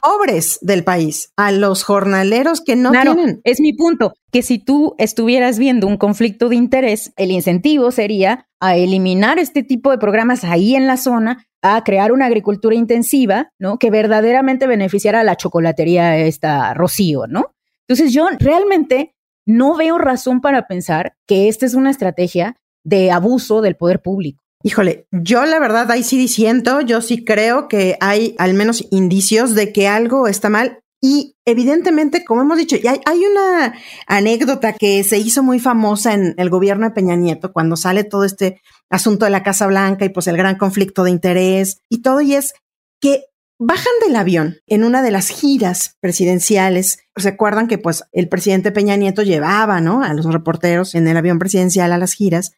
pobres 0.00 0.58
del 0.62 0.84
país, 0.84 1.32
a 1.36 1.52
los 1.52 1.82
jornaleros 1.82 2.60
que 2.60 2.76
no 2.76 2.90
claro, 2.90 3.14
tienen. 3.14 3.40
Es 3.44 3.60
mi 3.60 3.72
punto, 3.72 4.14
que 4.30 4.42
si 4.42 4.58
tú 4.58 4.94
estuvieras 4.98 5.58
viendo 5.58 5.86
un 5.86 5.96
conflicto 5.96 6.48
de 6.48 6.56
interés, 6.56 7.12
el 7.16 7.30
incentivo 7.30 7.90
sería 7.90 8.46
a 8.60 8.76
eliminar 8.76 9.38
este 9.38 9.62
tipo 9.62 9.90
de 9.90 9.98
programas 9.98 10.44
ahí 10.44 10.74
en 10.74 10.86
la 10.86 10.96
zona, 10.96 11.46
a 11.62 11.82
crear 11.84 12.12
una 12.12 12.26
agricultura 12.26 12.76
intensiva, 12.76 13.50
¿no? 13.58 13.78
Que 13.78 13.90
verdaderamente 13.90 14.66
beneficiara 14.66 15.20
a 15.20 15.24
la 15.24 15.36
chocolatería 15.36 16.16
esta 16.18 16.74
Rocío, 16.74 17.26
¿no? 17.26 17.54
Entonces 17.88 18.12
yo 18.12 18.28
realmente 18.38 19.14
no 19.46 19.76
veo 19.76 19.98
razón 19.98 20.40
para 20.40 20.66
pensar 20.66 21.14
que 21.26 21.48
esta 21.48 21.66
es 21.66 21.74
una 21.74 21.90
estrategia 21.90 22.56
de 22.84 23.10
abuso 23.10 23.62
del 23.62 23.76
poder 23.76 24.00
público. 24.00 24.42
Híjole, 24.66 25.06
yo 25.12 25.46
la 25.46 25.60
verdad 25.60 25.88
ahí 25.92 26.02
sí 26.02 26.18
disiento, 26.18 26.80
yo 26.80 27.00
sí 27.00 27.24
creo 27.24 27.68
que 27.68 27.96
hay 28.00 28.34
al 28.36 28.52
menos 28.52 28.84
indicios 28.90 29.54
de 29.54 29.72
que 29.72 29.86
algo 29.86 30.26
está 30.26 30.48
mal 30.48 30.80
y 31.00 31.36
evidentemente, 31.44 32.24
como 32.24 32.42
hemos 32.42 32.58
dicho, 32.58 32.74
hay, 32.84 33.24
una 33.24 33.74
anécdota 34.08 34.72
que 34.72 35.04
se 35.04 35.18
hizo 35.18 35.44
muy 35.44 35.60
famosa 35.60 36.14
en 36.14 36.34
el 36.36 36.50
gobierno 36.50 36.84
de 36.84 36.94
Peña 36.96 37.14
Nieto 37.14 37.52
cuando 37.52 37.76
sale 37.76 38.02
todo 38.02 38.24
este 38.24 38.60
asunto 38.90 39.24
de 39.24 39.30
la 39.30 39.44
Casa 39.44 39.68
Blanca 39.68 40.04
y 40.04 40.08
pues 40.08 40.26
el 40.26 40.36
gran 40.36 40.58
conflicto 40.58 41.04
de 41.04 41.12
interés 41.12 41.82
y 41.88 42.02
todo, 42.02 42.20
y 42.20 42.34
es 42.34 42.52
que 43.00 43.26
bajan 43.60 43.94
del 44.04 44.16
avión 44.16 44.56
en 44.66 44.82
una 44.82 45.00
de 45.00 45.12
las 45.12 45.28
giras 45.28 45.96
presidenciales. 46.00 46.98
¿Se 47.14 47.28
acuerdan 47.28 47.68
que 47.68 47.78
pues 47.78 48.02
el 48.10 48.28
presidente 48.28 48.72
Peña 48.72 48.96
Nieto 48.96 49.22
llevaba, 49.22 49.80
¿no? 49.80 50.02
A 50.02 50.12
los 50.12 50.26
reporteros 50.26 50.96
en 50.96 51.06
el 51.06 51.16
avión 51.16 51.38
presidencial 51.38 51.92
a 51.92 51.98
las 51.98 52.14
giras 52.14 52.50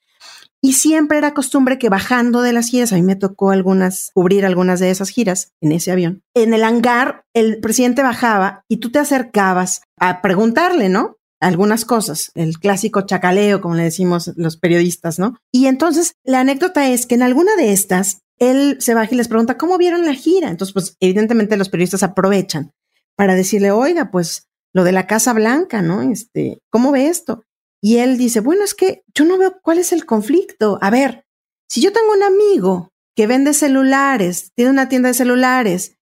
y 0.63 0.75
siempre 0.75 1.19
era 1.19 1.35
costumbre 1.35 1.79
que 1.79 1.89
bajando 1.89 2.43
de 2.43 2.53
las 2.53 2.69
giras, 2.69 2.93
a 2.93 2.97
mí 2.97 3.03
me 3.03 3.17
tocó 3.17 3.51
algunas, 3.51 4.11
cubrir 4.15 4.45
algunas 4.45 4.81
de 4.81 4.91
esas 4.91 5.11
giras 5.11 5.53
en 5.61 5.73
ese 5.73 5.93
avión. 5.93 6.23
En 6.35 6.55
el 6.55 6.65
hangar, 6.65 7.25
el 7.35 7.61
presidente 7.61 8.03
bajaba 8.03 8.65
y 8.69 8.79
tú 8.79 8.91
te 8.91 8.99
acercabas 8.99 9.83
a 9.99 10.21
preguntarle, 10.21 10.89
¿no? 10.89 11.19
algunas 11.41 11.85
cosas, 11.85 12.31
el 12.35 12.59
clásico 12.59 13.03
chacaleo, 13.03 13.61
como 13.61 13.75
le 13.75 13.85
decimos 13.85 14.33
los 14.37 14.57
periodistas, 14.57 15.19
¿no? 15.19 15.37
Y 15.53 15.67
entonces 15.67 16.15
la 16.25 16.41
anécdota 16.41 16.89
es 16.89 17.07
que 17.07 17.15
en 17.15 17.23
alguna 17.23 17.55
de 17.57 17.73
estas, 17.73 18.23
él 18.39 18.77
se 18.81 18.95
baja 18.95 19.11
y 19.13 19.17
les 19.17 19.29
pregunta, 19.29 19.57
¿cómo 19.57 19.79
vieron 19.79 20.05
la 20.05 20.15
gira? 20.15 20.49
Entonces, 20.49 20.73
pues 20.73 20.97
evidentemente 21.01 21.57
los 21.57 21.69
periodistas 21.69 22.03
aprovechan 22.03 22.73
para 23.17 23.35
decirle, 23.35 23.71
oiga, 23.71 24.11
pues 24.11 24.49
lo 24.73 24.85
de 24.85 24.93
la 24.93 25.07
Casa 25.07 25.33
Blanca, 25.33 25.83
¿no? 25.83 26.03
Este, 26.03 26.59
¿cómo 26.71 26.93
ve 26.93 27.09
esto? 27.09 27.45
Y 27.81 27.99
él 27.99 28.19
dice, 28.19 28.41
bueno, 28.41 28.65
es 28.65 28.75
que 28.75 29.03
yo 29.15 29.25
no 29.25 29.39
veo 29.39 29.61
cuál 29.63 29.79
es 29.79 29.93
el 29.93 30.05
conflicto. 30.05 30.79
A 30.81 30.91
ver, 30.91 31.27
si 31.69 31.81
yo 31.81 31.93
tengo 31.93 32.13
un 32.13 32.23
amigo 32.23 32.93
que 33.15 33.27
vende 33.27 33.53
celulares, 33.55 34.53
tiene 34.55 34.71
una 34.71 34.89
tienda 34.89 35.09
de 35.09 35.15
celulares, 35.15 35.99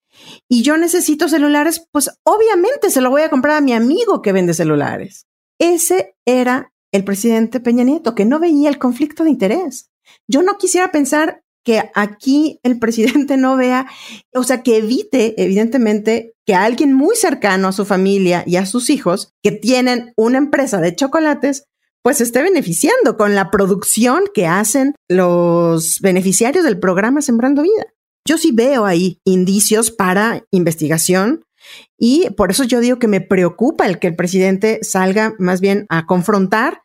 y 0.48 0.62
yo 0.62 0.76
necesito 0.76 1.28
celulares, 1.28 1.86
pues 1.90 2.10
obviamente 2.24 2.90
se 2.90 3.00
lo 3.00 3.10
voy 3.10 3.22
a 3.22 3.30
comprar 3.30 3.56
a 3.56 3.60
mi 3.60 3.72
amigo 3.72 4.22
que 4.22 4.32
vende 4.32 4.54
celulares. 4.54 5.26
Ese 5.58 6.16
era 6.24 6.72
el 6.92 7.04
presidente 7.04 7.60
Peña 7.60 7.84
Nieto, 7.84 8.14
que 8.14 8.24
no 8.24 8.38
veía 8.38 8.68
el 8.68 8.78
conflicto 8.78 9.24
de 9.24 9.30
interés. 9.30 9.90
Yo 10.28 10.42
no 10.42 10.56
quisiera 10.56 10.90
pensar 10.90 11.42
que 11.66 11.90
aquí 11.96 12.60
el 12.62 12.78
presidente 12.78 13.36
no 13.36 13.56
vea, 13.56 13.86
o 14.32 14.44
sea, 14.44 14.62
que 14.62 14.76
evite, 14.76 15.34
evidentemente, 15.42 16.32
que 16.46 16.54
alguien 16.54 16.92
muy 16.92 17.16
cercano 17.16 17.66
a 17.68 17.72
su 17.72 17.84
familia 17.84 18.44
y 18.46 18.54
a 18.54 18.66
sus 18.66 18.88
hijos, 18.88 19.32
que 19.42 19.50
tienen 19.50 20.12
una 20.16 20.38
empresa 20.38 20.80
de 20.80 20.94
chocolates, 20.94 21.64
pues 22.02 22.20
esté 22.20 22.40
beneficiando 22.40 23.16
con 23.16 23.34
la 23.34 23.50
producción 23.50 24.26
que 24.32 24.46
hacen 24.46 24.94
los 25.08 25.98
beneficiarios 26.00 26.64
del 26.64 26.78
programa 26.78 27.20
Sembrando 27.20 27.62
Vida. 27.62 27.86
Yo 28.24 28.38
sí 28.38 28.52
veo 28.52 28.86
ahí 28.86 29.18
indicios 29.24 29.90
para 29.90 30.44
investigación 30.52 31.44
y 31.98 32.30
por 32.36 32.52
eso 32.52 32.62
yo 32.62 32.78
digo 32.78 33.00
que 33.00 33.08
me 33.08 33.20
preocupa 33.20 33.86
el 33.86 33.98
que 33.98 34.06
el 34.06 34.14
presidente 34.14 34.78
salga 34.82 35.34
más 35.40 35.60
bien 35.60 35.86
a 35.88 36.06
confrontar 36.06 36.82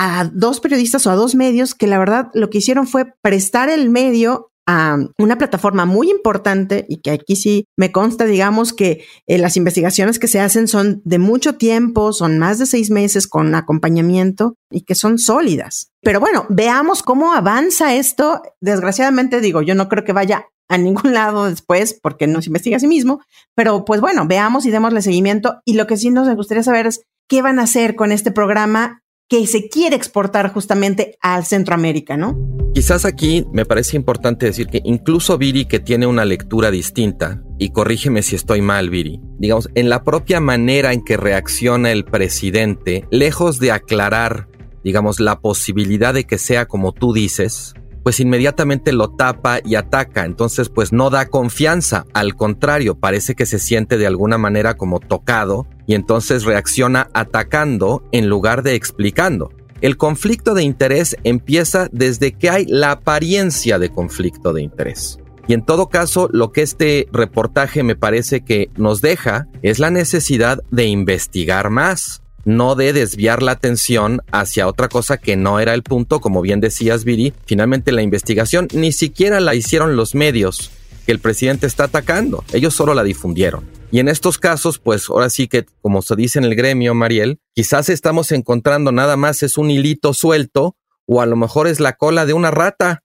a 0.00 0.30
dos 0.32 0.60
periodistas 0.60 1.04
o 1.06 1.10
a 1.10 1.16
dos 1.16 1.34
medios 1.34 1.74
que 1.74 1.88
la 1.88 1.98
verdad 1.98 2.30
lo 2.32 2.50
que 2.50 2.58
hicieron 2.58 2.86
fue 2.86 3.14
prestar 3.20 3.68
el 3.68 3.90
medio 3.90 4.52
a 4.64 4.96
una 5.18 5.38
plataforma 5.38 5.86
muy 5.86 6.08
importante 6.08 6.86
y 6.88 7.00
que 7.00 7.10
aquí 7.10 7.34
sí 7.34 7.64
me 7.76 7.90
consta, 7.90 8.24
digamos, 8.24 8.72
que 8.72 9.04
eh, 9.26 9.38
las 9.38 9.56
investigaciones 9.56 10.20
que 10.20 10.28
se 10.28 10.38
hacen 10.38 10.68
son 10.68 11.02
de 11.04 11.18
mucho 11.18 11.56
tiempo, 11.56 12.12
son 12.12 12.38
más 12.38 12.60
de 12.60 12.66
seis 12.66 12.90
meses 12.90 13.26
con 13.26 13.52
acompañamiento 13.56 14.54
y 14.70 14.82
que 14.82 14.94
son 14.94 15.18
sólidas. 15.18 15.90
Pero 16.00 16.20
bueno, 16.20 16.46
veamos 16.48 17.02
cómo 17.02 17.32
avanza 17.32 17.96
esto. 17.96 18.42
Desgraciadamente 18.60 19.40
digo, 19.40 19.62
yo 19.62 19.74
no 19.74 19.88
creo 19.88 20.04
que 20.04 20.12
vaya 20.12 20.46
a 20.68 20.78
ningún 20.78 21.12
lado 21.12 21.46
después 21.46 21.98
porque 22.00 22.28
no 22.28 22.40
se 22.40 22.50
investiga 22.50 22.76
a 22.76 22.80
sí 22.80 22.86
mismo, 22.86 23.20
pero 23.56 23.84
pues 23.84 24.00
bueno, 24.00 24.28
veamos 24.28 24.64
y 24.64 24.70
démosle 24.70 25.02
seguimiento. 25.02 25.60
Y 25.64 25.72
lo 25.72 25.88
que 25.88 25.96
sí 25.96 26.10
nos 26.10 26.32
gustaría 26.36 26.62
saber 26.62 26.86
es 26.86 27.00
qué 27.28 27.42
van 27.42 27.58
a 27.58 27.62
hacer 27.62 27.96
con 27.96 28.12
este 28.12 28.30
programa 28.30 29.02
que 29.28 29.46
se 29.46 29.68
quiere 29.68 29.94
exportar 29.94 30.52
justamente 30.52 31.18
al 31.20 31.44
Centroamérica, 31.44 32.16
¿no? 32.16 32.38
Quizás 32.74 33.04
aquí 33.04 33.44
me 33.52 33.64
parece 33.64 33.96
importante 33.96 34.46
decir 34.46 34.68
que 34.68 34.80
incluso 34.84 35.36
Viri, 35.36 35.66
que 35.66 35.80
tiene 35.80 36.06
una 36.06 36.24
lectura 36.24 36.70
distinta, 36.70 37.42
y 37.58 37.70
corrígeme 37.70 38.22
si 38.22 38.36
estoy 38.36 38.62
mal, 38.62 38.88
Viri, 38.88 39.20
digamos, 39.38 39.68
en 39.74 39.88
la 39.88 40.04
propia 40.04 40.40
manera 40.40 40.92
en 40.92 41.02
que 41.02 41.16
reacciona 41.16 41.90
el 41.92 42.04
presidente, 42.04 43.04
lejos 43.10 43.58
de 43.58 43.72
aclarar, 43.72 44.48
digamos, 44.84 45.20
la 45.20 45.40
posibilidad 45.40 46.14
de 46.14 46.24
que 46.24 46.38
sea 46.38 46.66
como 46.66 46.92
tú 46.92 47.12
dices, 47.12 47.74
pues 48.08 48.20
inmediatamente 48.20 48.94
lo 48.94 49.10
tapa 49.10 49.60
y 49.62 49.74
ataca, 49.74 50.24
entonces 50.24 50.70
pues 50.70 50.94
no 50.94 51.10
da 51.10 51.28
confianza, 51.28 52.06
al 52.14 52.36
contrario, 52.36 52.94
parece 52.94 53.34
que 53.34 53.44
se 53.44 53.58
siente 53.58 53.98
de 53.98 54.06
alguna 54.06 54.38
manera 54.38 54.78
como 54.78 54.98
tocado 54.98 55.66
y 55.86 55.92
entonces 55.92 56.44
reacciona 56.44 57.10
atacando 57.12 58.02
en 58.10 58.30
lugar 58.30 58.62
de 58.62 58.76
explicando. 58.76 59.52
El 59.82 59.98
conflicto 59.98 60.54
de 60.54 60.62
interés 60.62 61.18
empieza 61.22 61.90
desde 61.92 62.32
que 62.32 62.48
hay 62.48 62.64
la 62.64 62.92
apariencia 62.92 63.78
de 63.78 63.90
conflicto 63.90 64.54
de 64.54 64.62
interés. 64.62 65.18
Y 65.46 65.52
en 65.52 65.62
todo 65.62 65.90
caso, 65.90 66.30
lo 66.32 66.50
que 66.50 66.62
este 66.62 67.08
reportaje 67.12 67.82
me 67.82 67.94
parece 67.94 68.40
que 68.40 68.70
nos 68.78 69.02
deja 69.02 69.48
es 69.60 69.80
la 69.80 69.90
necesidad 69.90 70.62
de 70.70 70.86
investigar 70.86 71.68
más 71.68 72.22
no 72.48 72.74
de 72.74 72.92
desviar 72.92 73.42
la 73.42 73.52
atención 73.52 74.22
hacia 74.32 74.66
otra 74.66 74.88
cosa 74.88 75.18
que 75.18 75.36
no 75.36 75.60
era 75.60 75.74
el 75.74 75.82
punto, 75.82 76.20
como 76.20 76.40
bien 76.40 76.60
decías, 76.60 77.04
Viri. 77.04 77.34
Finalmente 77.44 77.92
la 77.92 78.02
investigación 78.02 78.68
ni 78.72 78.90
siquiera 78.90 79.38
la 79.38 79.54
hicieron 79.54 79.96
los 79.96 80.14
medios 80.14 80.70
que 81.04 81.12
el 81.12 81.20
presidente 81.20 81.66
está 81.66 81.84
atacando, 81.84 82.44
ellos 82.52 82.74
solo 82.74 82.94
la 82.94 83.04
difundieron. 83.04 83.66
Y 83.90 84.00
en 84.00 84.08
estos 84.08 84.38
casos, 84.38 84.78
pues 84.78 85.08
ahora 85.08 85.30
sí 85.30 85.46
que, 85.46 85.66
como 85.80 86.02
se 86.02 86.16
dice 86.16 86.38
en 86.38 86.44
el 86.46 86.54
gremio, 86.54 86.94
Mariel, 86.94 87.38
quizás 87.54 87.88
estamos 87.88 88.32
encontrando 88.32 88.92
nada 88.92 89.16
más 89.16 89.42
es 89.42 89.56
un 89.56 89.70
hilito 89.70 90.12
suelto 90.12 90.76
o 91.06 91.20
a 91.20 91.26
lo 91.26 91.36
mejor 91.36 91.66
es 91.66 91.80
la 91.80 91.94
cola 91.94 92.26
de 92.26 92.32
una 92.32 92.50
rata. 92.50 93.02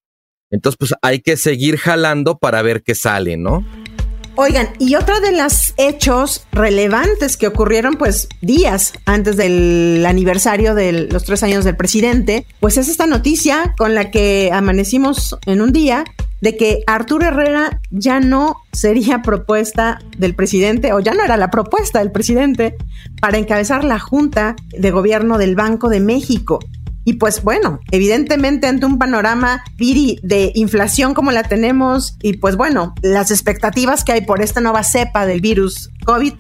Entonces, 0.52 0.78
pues 0.78 0.94
hay 1.02 1.20
que 1.22 1.36
seguir 1.38 1.78
jalando 1.78 2.38
para 2.38 2.62
ver 2.62 2.84
qué 2.84 2.96
sale, 2.96 3.38
¿no? 3.38 3.66
Oigan, 4.36 4.70
y 4.80 4.96
otro 4.96 5.20
de 5.20 5.32
los 5.32 5.76
hechos 5.78 6.48
relevantes 6.52 7.38
que 7.38 7.46
ocurrieron 7.46 7.96
pues 7.96 8.28
días 8.42 8.94
antes 9.06 9.38
del 9.38 10.04
aniversario 10.08 10.74
de 10.74 11.08
los 11.12 11.24
tres 11.24 11.44
años 11.44 11.66
del 11.66 11.76
presidente, 11.76 12.48
pues 12.60 12.78
es 12.78 12.90
esta 12.90 13.06
noticia 13.06 13.76
con 13.78 13.94
la 13.94 14.10
que 14.10 14.50
amanecimos 14.52 15.38
en 15.46 15.62
un 15.62 15.72
día 15.72 16.04
de 16.42 16.58
que 16.58 16.84
Arturo 16.88 17.28
Herrera 17.28 17.80
ya 17.92 18.20
no 18.20 18.58
sería 18.72 19.22
propuesta 19.22 20.00
del 20.18 20.34
presidente 20.34 20.94
o 20.94 21.00
ya 21.00 21.14
no 21.14 21.24
era 21.24 21.38
la 21.38 21.52
propuesta 21.52 22.00
del 22.00 22.12
presidente 22.12 22.76
para 23.22 23.38
encabezar 23.38 23.84
la 23.84 24.00
Junta 24.00 24.56
de 24.72 24.92
Gobierno 24.92 25.38
del 25.38 25.56
Banco 25.56 25.90
de 25.90 26.00
México. 26.00 26.60
Y 27.06 27.14
pues 27.14 27.44
bueno, 27.44 27.80
evidentemente 27.92 28.68
ante 28.68 28.86
un 28.86 28.98
panorama 28.98 29.64
Viri 29.78 30.20
de 30.24 30.52
inflación 30.56 31.14
como 31.14 31.32
la 31.32 31.44
tenemos 31.44 32.18
y 32.22 32.38
pues 32.38 32.56
bueno, 32.56 32.94
las 33.02 33.30
expectativas 33.32 34.04
que 34.04 34.14
hay 34.14 34.22
por 34.22 34.42
esta 34.42 34.62
nueva 34.62 34.84
cepa 34.84 35.26
del 35.26 35.42
virus 35.42 35.90
COVID, 36.06 36.34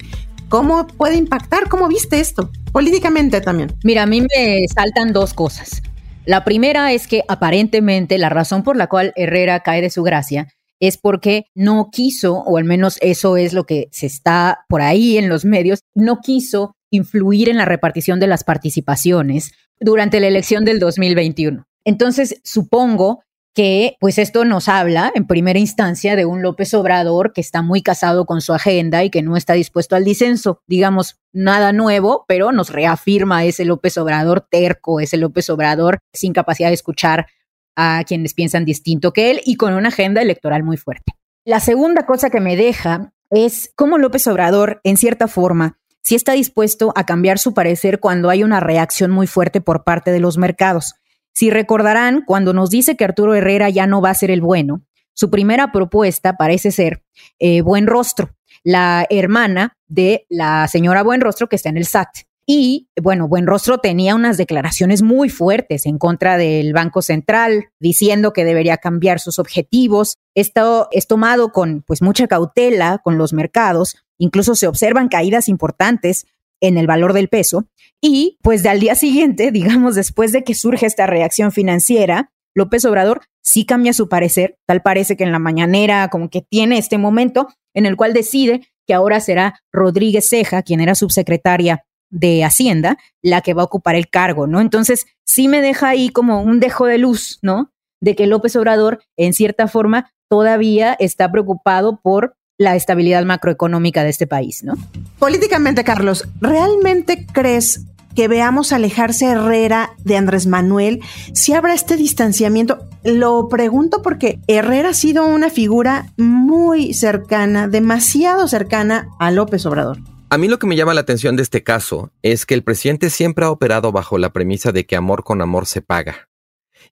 ¿cómo 0.48 0.88
puede 0.88 1.16
impactar? 1.16 1.68
¿Cómo 1.68 1.88
viste 1.88 2.20
esto? 2.20 2.50
Políticamente 2.72 3.42
también. 3.42 3.74
Mira, 3.84 4.04
a 4.04 4.08
mí 4.08 4.22
me 4.22 4.66
saltan 4.74 5.12
dos 5.12 5.34
cosas. 5.34 5.82
La 6.26 6.46
primera 6.46 6.94
es 6.94 7.08
que 7.08 7.24
aparentemente 7.28 8.18
la 8.18 8.30
razón 8.30 8.64
por 8.64 8.78
la 8.78 8.88
cual 8.88 9.12
Herrera 9.18 9.60
cae 9.60 9.82
de 9.82 9.90
su 9.90 10.04
gracia 10.04 10.48
es 10.80 10.98
porque 10.98 11.46
no 11.54 11.90
quiso, 11.92 12.40
o 12.40 12.58
al 12.58 12.64
menos 12.64 12.98
eso 13.02 13.38
es 13.38 13.54
lo 13.54 13.66
que 13.66 13.90
se 13.92 14.06
está 14.06 14.66
por 14.70 14.82
ahí 14.82 15.18
en 15.18 15.30
los 15.30 15.46
medios, 15.46 15.82
no 15.94 16.20
quiso 16.22 16.76
influir 16.90 17.50
en 17.50 17.58
la 17.58 17.66
repartición 17.66 18.20
de 18.20 18.28
las 18.28 18.44
participaciones 18.44 19.52
durante 19.80 20.20
la 20.20 20.28
elección 20.28 20.66
del 20.66 20.80
2021. 20.80 21.66
Entonces, 21.86 22.40
supongo 22.44 23.24
que 23.54 23.98
pues 24.00 24.18
esto 24.18 24.46
nos 24.46 24.68
habla 24.68 25.12
en 25.14 25.28
primera 25.28 25.60
instancia 25.60 26.16
de 26.16 26.26
un 26.26 26.42
López 26.42 26.74
Obrador 26.74 27.34
que 27.34 27.42
está 27.42 27.62
muy 27.62 27.84
casado 27.84 28.26
con 28.26 28.42
su 28.42 28.54
agenda 28.54 29.04
y 29.04 29.10
que 29.10 29.22
no 29.22 29.38
está 29.38 29.54
dispuesto 29.54 29.96
al 29.96 30.04
disenso. 30.04 30.62
Digamos, 30.68 31.20
nada 31.32 31.72
nuevo, 31.72 32.26
pero 32.28 32.52
nos 32.52 32.72
reafirma 32.72 33.46
ese 33.46 33.66
López 33.66 33.98
Obrador 33.98 34.42
terco, 34.50 35.00
ese 35.00 35.18
López 35.18 35.50
Obrador 35.50 36.00
sin 36.14 36.34
capacidad 36.34 36.70
de 36.70 36.74
escuchar 36.74 37.28
a 37.76 38.04
quienes 38.08 38.34
piensan 38.34 38.66
distinto 38.66 39.14
que 39.14 39.32
él 39.32 39.42
y 39.46 39.56
con 39.56 39.74
una 39.74 39.90
agenda 39.90 40.22
electoral 40.22 40.64
muy 40.64 40.78
fuerte. 40.78 41.14
La 41.46 41.60
segunda 41.60 42.06
cosa 42.06 42.30
que 42.30 42.40
me 42.40 42.56
deja 42.56 43.14
es 43.30 43.72
cómo 43.76 43.98
López 43.98 44.26
Obrador, 44.28 44.80
en 44.84 44.98
cierta 44.98 45.28
forma, 45.28 45.80
si 46.04 46.16
está 46.16 46.34
dispuesto 46.34 46.94
a 46.96 47.06
cambiar 47.06 47.40
su 47.40 47.54
parecer 47.54 48.00
cuando 48.00 48.30
hay 48.30 48.44
una 48.44 48.60
reacción 48.60 49.10
muy 49.10 49.26
fuerte 49.26 49.62
por 49.62 49.84
parte 49.84 50.12
de 50.12 50.20
los 50.20 50.38
mercados. 50.38 50.96
Si 51.34 51.50
recordarán, 51.50 52.24
cuando 52.26 52.54
nos 52.54 52.70
dice 52.70 52.96
que 52.96 53.06
Arturo 53.06 53.34
Herrera 53.34 53.70
ya 53.70 53.88
no 53.88 54.02
va 54.02 54.12
a 54.12 54.16
ser 54.16 54.30
el 54.30 54.42
bueno, 54.42 54.84
su 55.14 55.30
primera 55.30 55.72
propuesta 55.72 56.38
parece 56.38 56.72
ser 56.72 57.04
eh, 57.40 57.62
Buen 57.62 57.88
Rostro, 57.88 58.36
la 58.64 59.06
hermana 59.10 59.78
de 59.88 60.26
la 60.30 60.68
señora 60.68 61.04
Buen 61.04 61.22
Rostro 61.22 61.48
que 61.48 61.56
está 61.56 61.70
en 61.70 61.78
el 61.78 61.86
SAT. 61.86 62.10
Y 62.46 62.90
bueno, 63.02 63.28
Buenrostro 63.28 63.78
tenía 63.78 64.16
unas 64.16 64.38
declaraciones 64.38 65.02
muy 65.02 65.30
fuertes 65.30 65.86
en 65.86 65.98
contra 65.98 66.38
del 66.38 66.74
Banco 66.74 67.02
Central, 67.02 67.70
diciendo 67.80 68.34
que 68.34 68.44
debería 68.44 68.78
cambiar 68.78 69.20
sus 69.20 69.40
objetivos. 69.40 70.18
Esto 70.36 70.90
es 70.92 71.08
tomado 71.08 71.52
con 71.54 71.84
pues 71.84 72.02
mucha 72.02 72.28
cautela 72.28 73.00
con 73.02 73.18
los 73.18 73.32
mercados, 73.32 73.96
incluso 74.18 74.56
se 74.56 74.68
observan 74.68 75.08
caídas 75.08 75.48
importantes 75.48 76.26
en 76.60 76.78
el 76.78 76.86
valor 76.86 77.14
del 77.14 77.30
peso. 77.30 77.66
Y 78.02 78.38
pues 78.42 78.66
al 78.66 78.82
día 78.82 78.96
siguiente, 78.96 79.52
digamos 79.54 79.96
después 79.96 80.34
de 80.34 80.44
que 80.44 80.54
surge 80.54 80.86
esta 80.86 81.08
reacción 81.08 81.54
financiera, 81.54 82.32
López 82.56 82.84
Obrador 82.86 83.22
sí 83.42 83.66
cambia 83.66 83.94
su 83.94 84.10
parecer, 84.10 84.58
tal 84.68 84.82
parece 84.82 85.18
que 85.18 85.24
en 85.24 85.32
la 85.32 85.40
mañanera 85.40 86.10
como 86.10 86.30
que 86.30 86.42
tiene 86.42 86.78
este 86.78 86.98
momento 86.98 87.48
en 87.74 87.86
el 87.86 87.96
cual 87.96 88.14
decide 88.14 88.68
que 88.86 88.94
ahora 88.94 89.22
será 89.22 89.62
Rodríguez 89.72 90.30
Ceja, 90.30 90.62
quien 90.62 90.82
era 90.82 90.94
subsecretaria 90.94 91.86
de 92.14 92.46
Hacienda 92.46 92.98
la 93.22 93.42
que 93.42 93.54
va 93.54 93.64
a 93.64 93.66
ocupar 93.66 93.96
el 93.96 94.08
cargo, 94.08 94.48
¿no? 94.48 94.62
Entonces, 94.62 95.08
sí 95.26 95.48
me 95.48 95.62
deja 95.62 95.90
ahí 95.90 96.10
como 96.10 96.42
un 96.42 96.60
dejo 96.60 96.86
de 96.86 97.00
luz, 97.00 97.40
¿no? 97.42 97.72
De 98.00 98.16
que 98.16 98.28
López 98.28 98.56
Obrador, 98.56 99.02
en 99.18 99.34
cierta 99.34 99.68
forma, 99.68 100.12
todavía 100.30 100.94
está 101.00 101.32
preocupado 101.32 102.00
por 102.02 102.36
la 102.58 102.76
estabilidad 102.76 103.26
macroeconómica 103.26 104.04
de 104.04 104.12
este 104.12 104.28
país, 104.28 104.64
¿no? 104.64 104.76
Políticamente, 105.18 105.84
Carlos, 105.84 106.28
¿realmente 106.40 107.26
crees 107.32 107.86
que 108.16 108.28
veamos 108.28 108.72
alejarse 108.74 109.26
Herrera 109.26 109.92
de 110.04 110.18
Andrés 110.18 110.46
Manuel? 110.46 111.02
Si 111.34 111.54
habrá 111.54 111.74
este 111.74 111.98
distanciamiento, 111.98 112.88
lo 113.04 113.50
pregunto 113.50 114.04
porque 114.04 114.40
Herrera 114.48 114.90
ha 114.90 114.94
sido 114.94 115.26
una 115.26 115.50
figura 115.50 116.06
muy 116.18 116.94
cercana, 116.94 117.68
demasiado 117.68 118.48
cercana 118.48 119.08
a 119.20 119.32
López 119.32 119.66
Obrador. 119.66 119.98
A 120.34 120.40
mí 120.40 120.48
lo 120.48 120.58
que 120.58 120.66
me 120.66 120.76
llama 120.76 120.96
la 120.96 121.02
atención 121.02 121.36
de 121.36 121.44
este 121.44 121.62
caso 121.62 122.12
es 122.24 122.48
que 122.48 122.56
el 122.56 122.64
presidente 122.64 123.12
siempre 123.12 123.46
ha 123.46 123.52
operado 123.52 123.92
bajo 123.92 124.18
la 124.18 124.34
premisa 124.34 124.72
de 124.72 124.88
que 124.88 124.96
amor 124.96 125.24
con 125.24 125.44
amor 125.44 125.68
se 125.68 125.84
paga. 125.84 126.28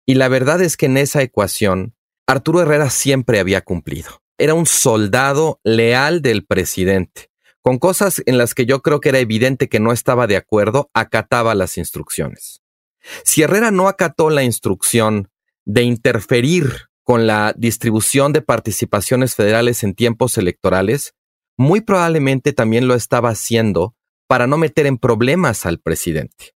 Y 0.06 0.14
la 0.14 0.28
verdad 0.28 0.62
es 0.62 0.78
que 0.78 0.86
en 0.86 0.96
esa 0.96 1.24
ecuación, 1.24 1.96
Arturo 2.28 2.62
Herrera 2.62 2.92
siempre 2.92 3.40
había 3.40 3.62
cumplido. 3.62 4.22
Era 4.38 4.54
un 4.54 4.68
soldado 4.68 5.60
leal 5.64 6.22
del 6.22 6.46
presidente. 6.46 7.32
Con 7.64 7.80
cosas 7.80 8.22
en 8.28 8.38
las 8.38 8.54
que 8.54 8.68
yo 8.68 8.84
creo 8.84 9.00
que 9.00 9.10
era 9.10 9.18
evidente 9.18 9.70
que 9.70 9.80
no 9.80 9.92
estaba 9.92 10.28
de 10.28 10.38
acuerdo, 10.38 10.92
acataba 10.94 11.56
las 11.56 11.80
instrucciones. 11.80 12.62
Si 13.24 13.42
Herrera 13.42 13.72
no 13.72 13.88
acató 13.88 14.30
la 14.30 14.44
instrucción 14.44 15.32
de 15.66 15.82
interferir 15.82 16.90
con 17.04 17.26
la 17.26 17.56
distribución 17.58 18.34
de 18.34 18.44
participaciones 18.44 19.34
federales 19.34 19.82
en 19.82 19.96
tiempos 19.96 20.38
electorales, 20.38 21.16
muy 21.58 21.82
probablemente 21.82 22.54
también 22.54 22.88
lo 22.88 22.96
estaba 22.96 23.30
haciendo 23.30 23.96
para 24.28 24.48
no 24.48 24.58
meter 24.58 24.86
en 24.86 24.98
problemas 24.98 25.66
al 25.66 25.80
presidente. 25.80 26.56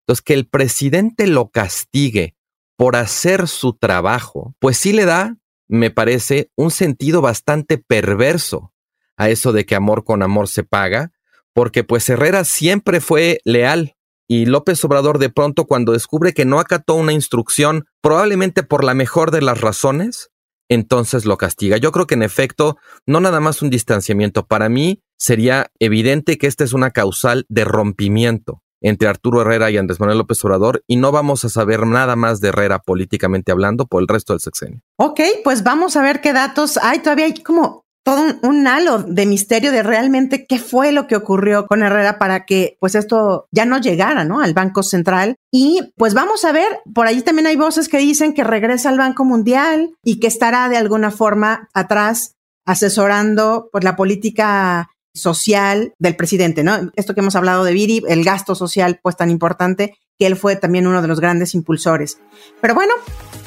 Entonces, 0.00 0.22
que 0.22 0.34
el 0.34 0.46
presidente 0.46 1.26
lo 1.26 1.48
castigue 1.48 2.34
por 2.76 2.96
hacer 2.96 3.48
su 3.48 3.72
trabajo, 3.72 4.54
pues 4.58 4.76
sí 4.76 4.92
le 4.92 5.06
da, 5.06 5.36
me 5.66 5.90
parece, 5.90 6.50
un 6.56 6.70
sentido 6.70 7.22
bastante 7.22 7.78
perverso 7.78 8.72
a 9.16 9.30
eso 9.30 9.52
de 9.52 9.64
que 9.64 9.74
amor 9.74 10.04
con 10.04 10.22
amor 10.22 10.48
se 10.48 10.64
paga, 10.64 11.12
porque 11.54 11.84
pues 11.84 12.08
Herrera 12.08 12.44
siempre 12.44 13.00
fue 13.00 13.40
leal 13.44 13.96
y 14.26 14.46
López 14.46 14.84
Obrador 14.84 15.18
de 15.18 15.30
pronto 15.30 15.66
cuando 15.66 15.92
descubre 15.92 16.32
que 16.32 16.44
no 16.44 16.58
acató 16.58 16.94
una 16.94 17.12
instrucción, 17.12 17.86
probablemente 18.00 18.62
por 18.62 18.84
la 18.84 18.94
mejor 18.94 19.30
de 19.30 19.42
las 19.42 19.60
razones, 19.60 20.30
entonces 20.68 21.24
lo 21.24 21.36
castiga. 21.36 21.76
Yo 21.76 21.92
creo 21.92 22.06
que 22.06 22.14
en 22.14 22.22
efecto, 22.22 22.76
no 23.06 23.20
nada 23.20 23.40
más 23.40 23.62
un 23.62 23.70
distanciamiento. 23.70 24.46
Para 24.46 24.68
mí 24.68 25.02
sería 25.16 25.70
evidente 25.78 26.38
que 26.38 26.46
esta 26.46 26.64
es 26.64 26.72
una 26.72 26.90
causal 26.90 27.46
de 27.48 27.64
rompimiento 27.64 28.62
entre 28.80 29.08
Arturo 29.08 29.40
Herrera 29.40 29.70
y 29.70 29.78
Andrés 29.78 29.98
Manuel 29.98 30.18
López 30.18 30.44
Obrador 30.44 30.84
y 30.86 30.96
no 30.96 31.10
vamos 31.10 31.44
a 31.44 31.48
saber 31.48 31.86
nada 31.86 32.16
más 32.16 32.40
de 32.40 32.48
Herrera 32.48 32.80
políticamente 32.80 33.50
hablando 33.50 33.86
por 33.86 34.02
el 34.02 34.08
resto 34.08 34.34
del 34.34 34.40
sexenio. 34.40 34.82
Ok, 34.96 35.20
pues 35.42 35.62
vamos 35.62 35.96
a 35.96 36.02
ver 36.02 36.20
qué 36.20 36.34
datos 36.34 36.76
hay. 36.76 36.98
Todavía 36.98 37.24
hay 37.24 37.42
como 37.42 37.83
todo 38.04 38.22
un, 38.42 38.66
halo 38.68 39.02
de 39.02 39.24
misterio 39.26 39.72
de 39.72 39.82
realmente 39.82 40.46
qué 40.46 40.58
fue 40.58 40.92
lo 40.92 41.06
que 41.06 41.16
ocurrió 41.16 41.66
con 41.66 41.82
Herrera 41.82 42.18
para 42.18 42.44
que 42.44 42.76
pues 42.78 42.94
esto 42.94 43.48
ya 43.50 43.64
no 43.64 43.78
llegara, 43.78 44.24
¿no? 44.24 44.40
Al 44.40 44.52
Banco 44.52 44.82
Central. 44.82 45.36
Y 45.50 45.92
pues 45.96 46.12
vamos 46.12 46.44
a 46.44 46.52
ver, 46.52 46.80
por 46.94 47.06
ahí 47.06 47.22
también 47.22 47.46
hay 47.46 47.56
voces 47.56 47.88
que 47.88 47.98
dicen 47.98 48.34
que 48.34 48.44
regresa 48.44 48.90
al 48.90 48.98
Banco 48.98 49.24
Mundial 49.24 49.94
y 50.04 50.20
que 50.20 50.26
estará 50.26 50.68
de 50.68 50.76
alguna 50.76 51.10
forma 51.10 51.68
atrás 51.72 52.34
asesorando 52.66 53.68
por 53.72 53.84
la 53.84 53.96
política 53.96 54.90
social 55.14 55.94
del 55.98 56.16
presidente, 56.16 56.62
¿no? 56.64 56.90
Esto 56.96 57.14
que 57.14 57.20
hemos 57.20 57.36
hablado 57.36 57.64
de 57.64 57.72
Viri, 57.72 58.02
el 58.08 58.24
gasto 58.24 58.54
social 58.54 58.98
pues 59.02 59.16
tan 59.16 59.30
importante, 59.30 59.96
que 60.18 60.26
él 60.26 60.36
fue 60.36 60.56
también 60.56 60.86
uno 60.86 61.02
de 61.02 61.08
los 61.08 61.20
grandes 61.20 61.54
impulsores. 61.54 62.18
Pero 62.60 62.74
bueno, 62.74 62.94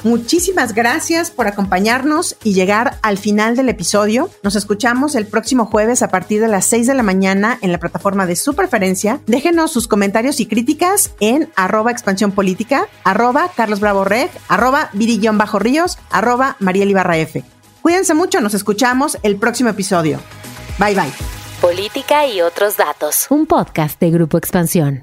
muchísimas 0.04 0.74
gracias 0.74 1.30
por 1.30 1.46
acompañarnos 1.46 2.36
y 2.44 2.52
llegar 2.52 2.98
al 3.02 3.18
final 3.18 3.56
del 3.56 3.68
episodio. 3.68 4.28
Nos 4.42 4.56
escuchamos 4.56 5.14
el 5.14 5.26
próximo 5.26 5.66
jueves 5.66 6.02
a 6.02 6.08
partir 6.08 6.40
de 6.40 6.48
las 6.48 6.66
6 6.66 6.86
de 6.86 6.94
la 6.94 7.02
mañana 7.02 7.58
en 7.62 7.72
la 7.72 7.78
plataforma 7.78 8.26
de 8.26 8.36
su 8.36 8.54
preferencia. 8.54 9.20
Déjenos 9.26 9.72
sus 9.72 9.88
comentarios 9.88 10.40
y 10.40 10.46
críticas 10.46 11.12
en 11.20 11.50
arroba 11.56 11.90
expansión 11.90 12.32
política, 12.32 12.86
arroba 13.04 13.50
Carlos 13.56 13.80
Bravo 13.80 14.04
Red, 14.04 14.28
arroba 14.48 14.90
Bajo 15.32 15.58
Ríos, 15.58 15.98
arroba 16.10 16.56
Mariel 16.60 16.90
Ibarra 16.90 17.16
F. 17.18 17.44
Cuídense 17.80 18.12
mucho, 18.12 18.40
nos 18.40 18.54
escuchamos 18.54 19.18
el 19.22 19.36
próximo 19.36 19.70
episodio. 19.70 20.20
Bye 20.78 20.94
bye. 20.94 21.37
Política 21.60 22.24
y 22.24 22.40
otros 22.40 22.76
datos. 22.76 23.26
Un 23.30 23.46
podcast 23.46 23.98
de 24.00 24.12
Grupo 24.12 24.38
Expansión. 24.38 25.02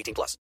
18 0.01 0.13
plus. 0.13 0.41